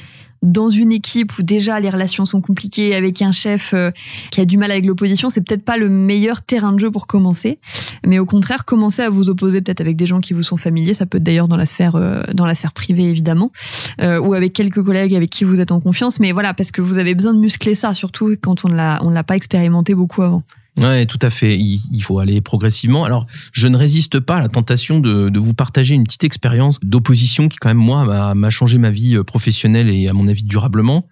[0.43, 3.91] dans une équipe où déjà les relations sont compliquées avec un chef euh,
[4.31, 7.07] qui a du mal avec l'opposition, c'est peut-être pas le meilleur terrain de jeu pour
[7.07, 7.59] commencer.
[8.05, 10.95] Mais au contraire, commencez à vous opposer peut-être avec des gens qui vous sont familiers.
[10.95, 13.53] Ça peut être d'ailleurs dans la sphère euh, dans la sphère privée évidemment,
[14.01, 16.21] euh, ou avec quelques collègues avec qui vous êtes en confiance.
[16.21, 19.11] Mais voilà, parce que vous avez besoin de muscler ça, surtout quand on l'a on
[19.11, 20.43] l'a pas expérimenté beaucoup avant.
[20.79, 21.59] Ouais, tout à fait.
[21.59, 23.05] Il, faut aller progressivement.
[23.05, 26.81] Alors, je ne résiste pas à la tentation de, de vous partager une petite expérience
[26.83, 30.45] d'opposition qui, quand même, moi, m'a- changé ma vie euh, professionnelle et, à mon avis,
[30.45, 31.07] durablement.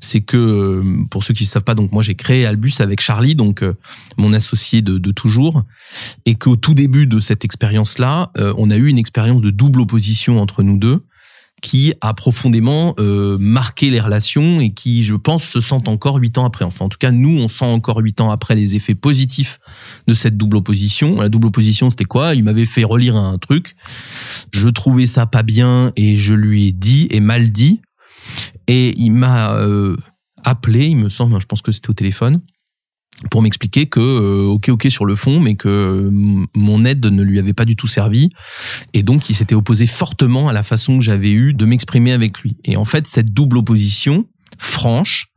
[0.00, 3.00] C'est que, euh, pour ceux qui ne savent pas, donc moi, j'ai créé Albus avec
[3.00, 3.74] Charlie, donc euh,
[4.16, 5.62] mon associé de, de toujours,
[6.26, 10.40] et qu'au tout début de cette expérience-là, on a eu une expérience de double opposition
[10.40, 11.04] entre nous deux
[11.64, 16.36] qui a profondément euh, marqué les relations et qui, je pense, se sentent encore huit
[16.36, 16.62] ans après.
[16.66, 19.58] Enfin, en tout cas, nous, on sent encore huit ans après les effets positifs
[20.06, 21.16] de cette double opposition.
[21.22, 22.34] La double opposition, c'était quoi?
[22.34, 23.76] Il m'avait fait relire un truc.
[24.52, 27.80] Je trouvais ça pas bien et je lui ai dit et mal dit.
[28.66, 29.96] Et il m'a euh,
[30.44, 32.42] appelé, il me semble, je pense que c'était au téléphone,
[33.30, 37.22] pour m'expliquer que euh, ok ok sur le fond mais que euh, mon aide ne
[37.22, 38.30] lui avait pas du tout servi.
[38.92, 42.40] Et donc il s'était opposé fortement à la façon que j'avais eu de m'exprimer avec
[42.40, 42.56] lui.
[42.64, 44.26] Et en fait cette double opposition
[44.58, 45.28] franche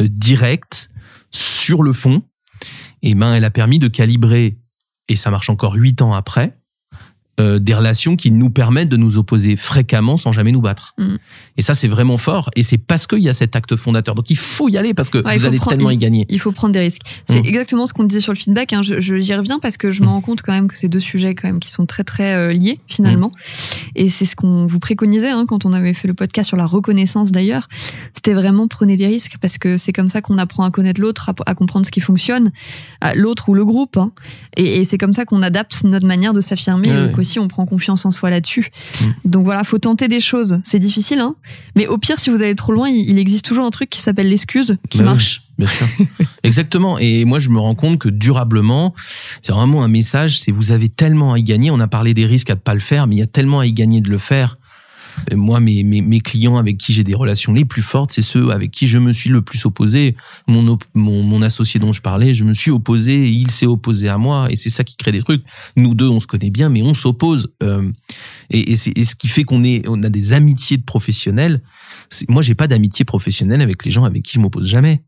[0.00, 0.90] euh, directe
[1.30, 2.22] sur le fond
[3.02, 4.58] et ben elle a permis de calibrer
[5.08, 6.59] et ça marche encore huit ans après
[7.40, 10.94] euh, des relations qui nous permettent de nous opposer fréquemment sans jamais nous battre.
[10.98, 11.16] Mm.
[11.56, 12.50] Et ça, c'est vraiment fort.
[12.54, 14.14] Et c'est parce qu'il y a cet acte fondateur.
[14.14, 16.26] Donc il faut y aller parce que Ouais, vous allez prendre- tellement y gagner.
[16.28, 17.02] Il faut prendre des risques.
[17.28, 17.46] C'est Mm.
[17.46, 18.72] exactement ce qu'on disait sur le feedback.
[18.72, 18.82] Hein.
[18.82, 21.00] Je, je- j'y reviens parce que je me rends compte quand même que c'est deux
[21.00, 23.32] sujets quand même qui sont très très euh, liés finalement.
[23.96, 26.66] Et c'est ce qu'on vous préconisait hein, quand on avait fait le podcast sur la
[26.66, 27.68] reconnaissance d'ailleurs.
[28.14, 31.30] C'était vraiment prenez des risques parce que c'est comme ça qu'on apprend à connaître l'autre,
[31.30, 32.52] à, à comprendre ce qui fonctionne,
[33.14, 33.96] l'autre ou le groupe.
[33.96, 34.12] hein.
[34.56, 37.12] Et, et c'est comme ça qu'on adapte notre manière de s'affirmer Ouais, ouais.
[37.38, 38.70] On prend confiance en soi là-dessus.
[39.00, 39.04] Mm.
[39.24, 40.60] Donc voilà, faut tenter des choses.
[40.64, 41.36] C'est difficile, hein.
[41.76, 44.28] Mais au pire, si vous allez trop loin, il, existe toujours un truc qui s'appelle
[44.28, 45.42] l'excuse qui Bah oui, marche.
[45.58, 45.86] bien sûr.
[46.42, 46.98] Exactement.
[46.98, 48.94] Et moi, je me rends compte que durablement,
[49.42, 51.70] c'est vraiment un message, c'est vous avez tellement à y gagner.
[51.70, 53.60] On a parlé des risques à ne pas le faire, mais il y a tellement
[53.60, 54.56] à y gagner de le faire.
[55.30, 58.22] Et moi, mes, mes, mes clients avec qui j'ai des relations les plus fortes, c'est
[58.22, 60.16] ceux avec qui je me suis le plus opposé.
[60.46, 64.08] Mon, mon, mon associé dont je parlais, je me suis opposé, et il s'est opposé
[64.08, 65.42] à moi, et c'est ça qui crée des trucs.
[65.76, 67.50] Nous deux, on se connaît bien, mais on s'oppose.
[67.62, 67.90] Euh,
[68.50, 71.62] Et, et c'est et ce qui fait qu'on est, on a des amitiés de professionnels.
[72.28, 75.02] Moi, j'ai pas d'amitié professionnelle avec les gens avec qui je m'oppose jamais.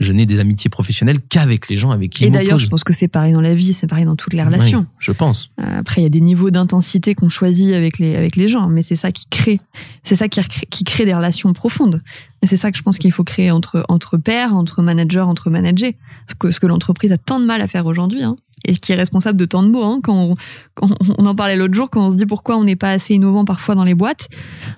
[0.00, 2.62] Je n'ai des amitiés professionnelles qu'avec les gens avec qui Et je d'ailleurs, m'oppose.
[2.64, 4.80] je pense que c'est pareil dans la vie, c'est pareil dans toutes les relations.
[4.80, 5.50] Oui, je pense.
[5.60, 8.68] Euh, Après, il y a des niveaux d'intensité qu'on choisit avec les, avec les gens,
[8.68, 9.60] mais c'est ça qui crée,
[10.02, 12.02] c'est ça qui crée des relations profondes.
[12.42, 15.50] Et c'est ça que je pense qu'il faut créer entre, entre pairs, entre managers, entre
[15.50, 15.96] managers.
[16.28, 18.36] Ce que, ce que l'entreprise a tant de mal à faire aujourd'hui, hein,
[18.66, 19.84] et qui est responsable de tant de mots.
[19.84, 20.34] Hein, quand, on,
[20.74, 20.88] quand
[21.18, 23.44] on en parlait l'autre jour, quand on se dit pourquoi on n'est pas assez innovant
[23.44, 24.28] parfois dans les boîtes,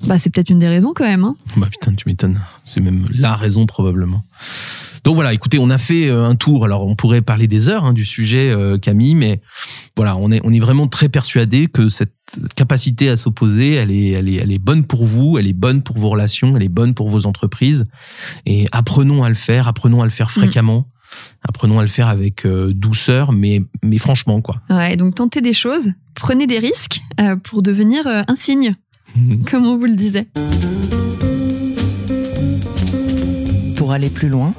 [0.06, 1.24] bah, c'est peut-être une des raisons quand même.
[1.24, 1.34] Hein.
[1.56, 2.40] Bah putain, tu m'étonnes.
[2.64, 4.22] C'est même la raison probablement.
[5.04, 6.64] Donc voilà, écoutez, on a fait euh, un tour.
[6.64, 9.40] Alors on pourrait parler des heures hein, du sujet, euh, Camille, mais
[9.96, 12.12] voilà, on est on est vraiment très persuadé que cette
[12.56, 15.82] capacité à s'opposer, elle est elle est elle est bonne pour vous, elle est bonne
[15.82, 17.84] pour vos relations, elle est bonne pour vos entreprises.
[18.44, 20.88] Et apprenons à le faire, apprenons à le faire fréquemment,
[21.42, 24.60] apprenons à le faire avec euh, douceur, mais mais franchement quoi.
[24.70, 28.74] Ouais, donc tentez des choses, prenez des risques euh, pour devenir euh, un signe,
[29.50, 30.26] comme on vous le disait.
[33.76, 34.52] Pour aller plus loin,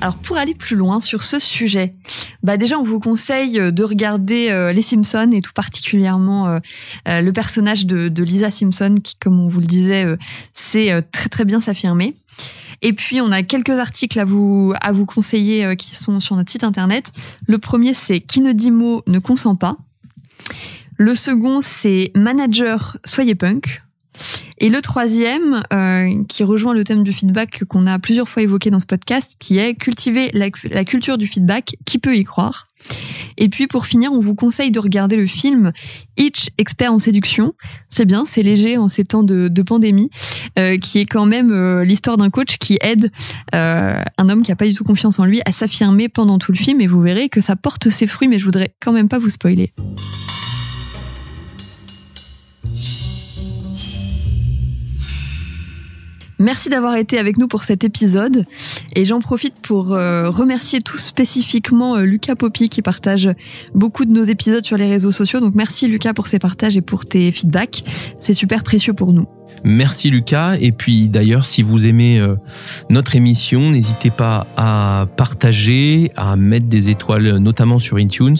[0.00, 1.94] Alors pour aller plus loin sur ce sujet,
[2.42, 6.58] bah déjà on vous conseille euh, de regarder euh, les Simpsons et tout particulièrement
[7.06, 10.06] euh, le personnage de, Lisa Simpson qui, comme on vous le disait,
[10.54, 12.14] sait très très bien s'affirmer.
[12.82, 17.12] Et puis on a quelques articles à vous conseiller qui sont sur notre site internet.
[17.46, 19.76] Le premier c'est qui ne dit mot ne consent pas.
[20.96, 23.82] Le second c'est manager soyez punk.
[24.58, 28.70] Et le troisième, euh, qui rejoint le thème du feedback qu'on a plusieurs fois évoqué
[28.70, 32.66] dans ce podcast, qui est cultiver la, culture du feedback, qui peut y croire?
[33.38, 35.72] Et puis pour finir, on vous conseille de regarder le film
[36.18, 37.54] Hitch, expert en séduction.
[37.88, 40.10] C'est bien, c'est léger en ces temps de, pandémie,
[40.58, 43.10] euh, qui est quand même euh, l'histoire d'un coach qui aide
[43.52, 46.58] un homme qui a pas du tout confiance en lui à s'affirmer pendant tout le
[46.58, 46.80] film.
[46.80, 49.30] Et vous verrez que ça porte ses fruits, mais je voudrais quand même pas vous
[49.30, 49.72] spoiler.
[56.40, 58.46] Merci d'avoir été avec nous pour cet épisode
[58.96, 63.28] et j'en profite pour euh, remercier tout spécifiquement euh, Lucas Poppy qui partage
[63.74, 65.40] beaucoup de nos épisodes sur les réseaux sociaux.
[65.40, 67.84] Donc merci Lucas pour ces partages et pour tes feedbacks.
[68.20, 69.26] C'est super précieux pour nous.
[69.64, 70.56] Merci Lucas.
[70.58, 72.36] Et puis d'ailleurs, si vous aimez euh,
[72.88, 78.38] notre émission, n'hésitez pas à partager, à mettre des étoiles, notamment sur iTunes,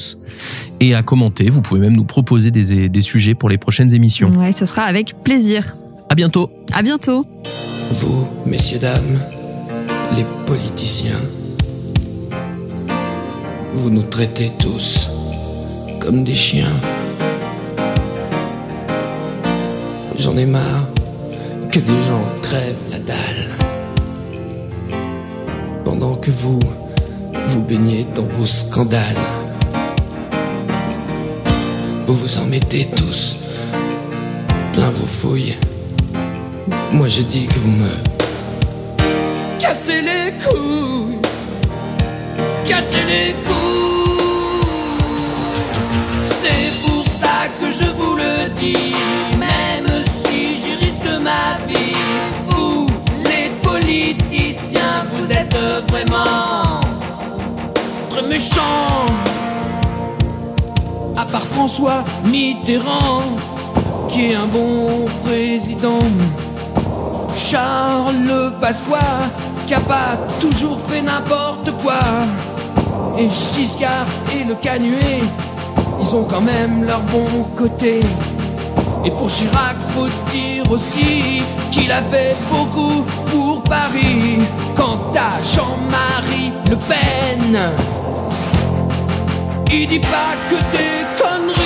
[0.80, 1.50] et à commenter.
[1.50, 4.30] Vous pouvez même nous proposer des, des sujets pour les prochaines émissions.
[4.38, 5.76] Ouais, ce sera avec plaisir.
[6.10, 6.50] À bientôt.
[6.72, 7.24] À bientôt.
[7.92, 9.20] Vous, messieurs, dames,
[10.16, 11.20] les politiciens,
[13.74, 15.08] vous nous traitez tous
[16.00, 16.74] comme des chiens.
[20.18, 20.88] J'en ai marre
[21.70, 23.46] que des gens crèvent la dalle.
[25.84, 26.58] Pendant que vous,
[27.46, 29.24] vous baignez dans vos scandales.
[32.08, 33.36] Vous vous en mettez tous
[34.72, 35.54] plein vos fouilles.
[36.92, 37.90] Moi je dis que vous me
[39.58, 41.18] cassez les couilles,
[42.64, 43.60] cassez les couilles.
[46.42, 48.94] C'est pour ça que je vous le dis,
[49.38, 49.86] même
[50.24, 51.96] si j'y risque ma vie.
[52.48, 52.86] Vous,
[53.24, 55.56] les politiciens, vous êtes
[55.90, 56.80] vraiment
[58.10, 59.06] très méchants.
[61.16, 63.22] À part François Mitterrand,
[64.08, 66.00] qui est un bon président.
[67.50, 69.00] Charles Pasqua,
[69.66, 71.98] qui a pas toujours fait n'importe quoi.
[73.18, 75.20] Et Giscard et le Canuet,
[76.00, 77.26] ils ont quand même leur bon
[77.58, 78.02] côté.
[79.04, 81.42] Et pour Chirac, faut dire aussi
[81.72, 84.38] qu'il a fait beaucoup pour Paris.
[84.76, 87.58] Quant à Jean-Marie Le Pen,
[89.72, 91.60] il dit pas que des conneries.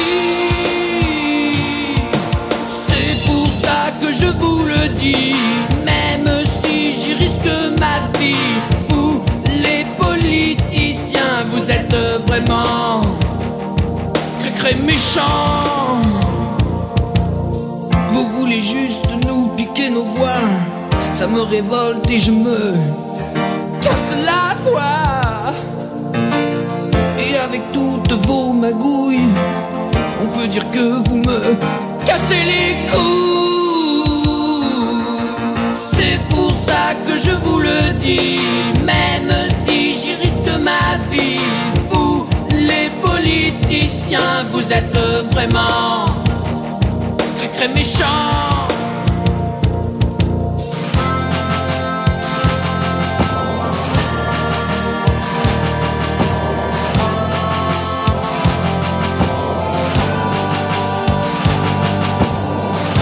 [2.89, 4.74] C'est pour ça que je vous le
[12.35, 13.01] vraiment
[14.41, 16.03] très très méchants.
[18.11, 20.43] Vous voulez juste nous piquer nos voix,
[21.13, 22.75] ça me révolte et je me
[23.81, 25.53] casse la voix.
[27.19, 29.31] Et avec toutes vos magouilles,
[30.23, 31.41] on peut dire que vous me
[32.05, 34.25] cassez les couilles.
[35.75, 38.41] C'est pour ça que je vous le dis,
[38.85, 39.33] même
[39.65, 41.64] si j'y risque ma vie
[43.25, 44.97] politiciens, vous êtes
[45.33, 46.07] vraiment
[47.39, 48.05] très très méchants.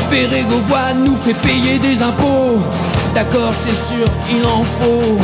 [0.09, 2.57] Pérégovois nous fait payer des impôts.
[3.15, 5.19] D'accord, c'est sûr, il en faut.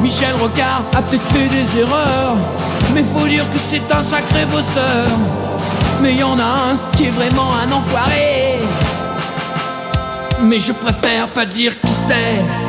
[0.00, 5.08] Michel Rocard a peut-être fait des erreurs mais faut dire que c'est un sacré bosseur.
[6.00, 8.58] Mais y en a un qui est vraiment un enfoiré.
[10.42, 12.67] Mais je préfère pas dire qui c'est.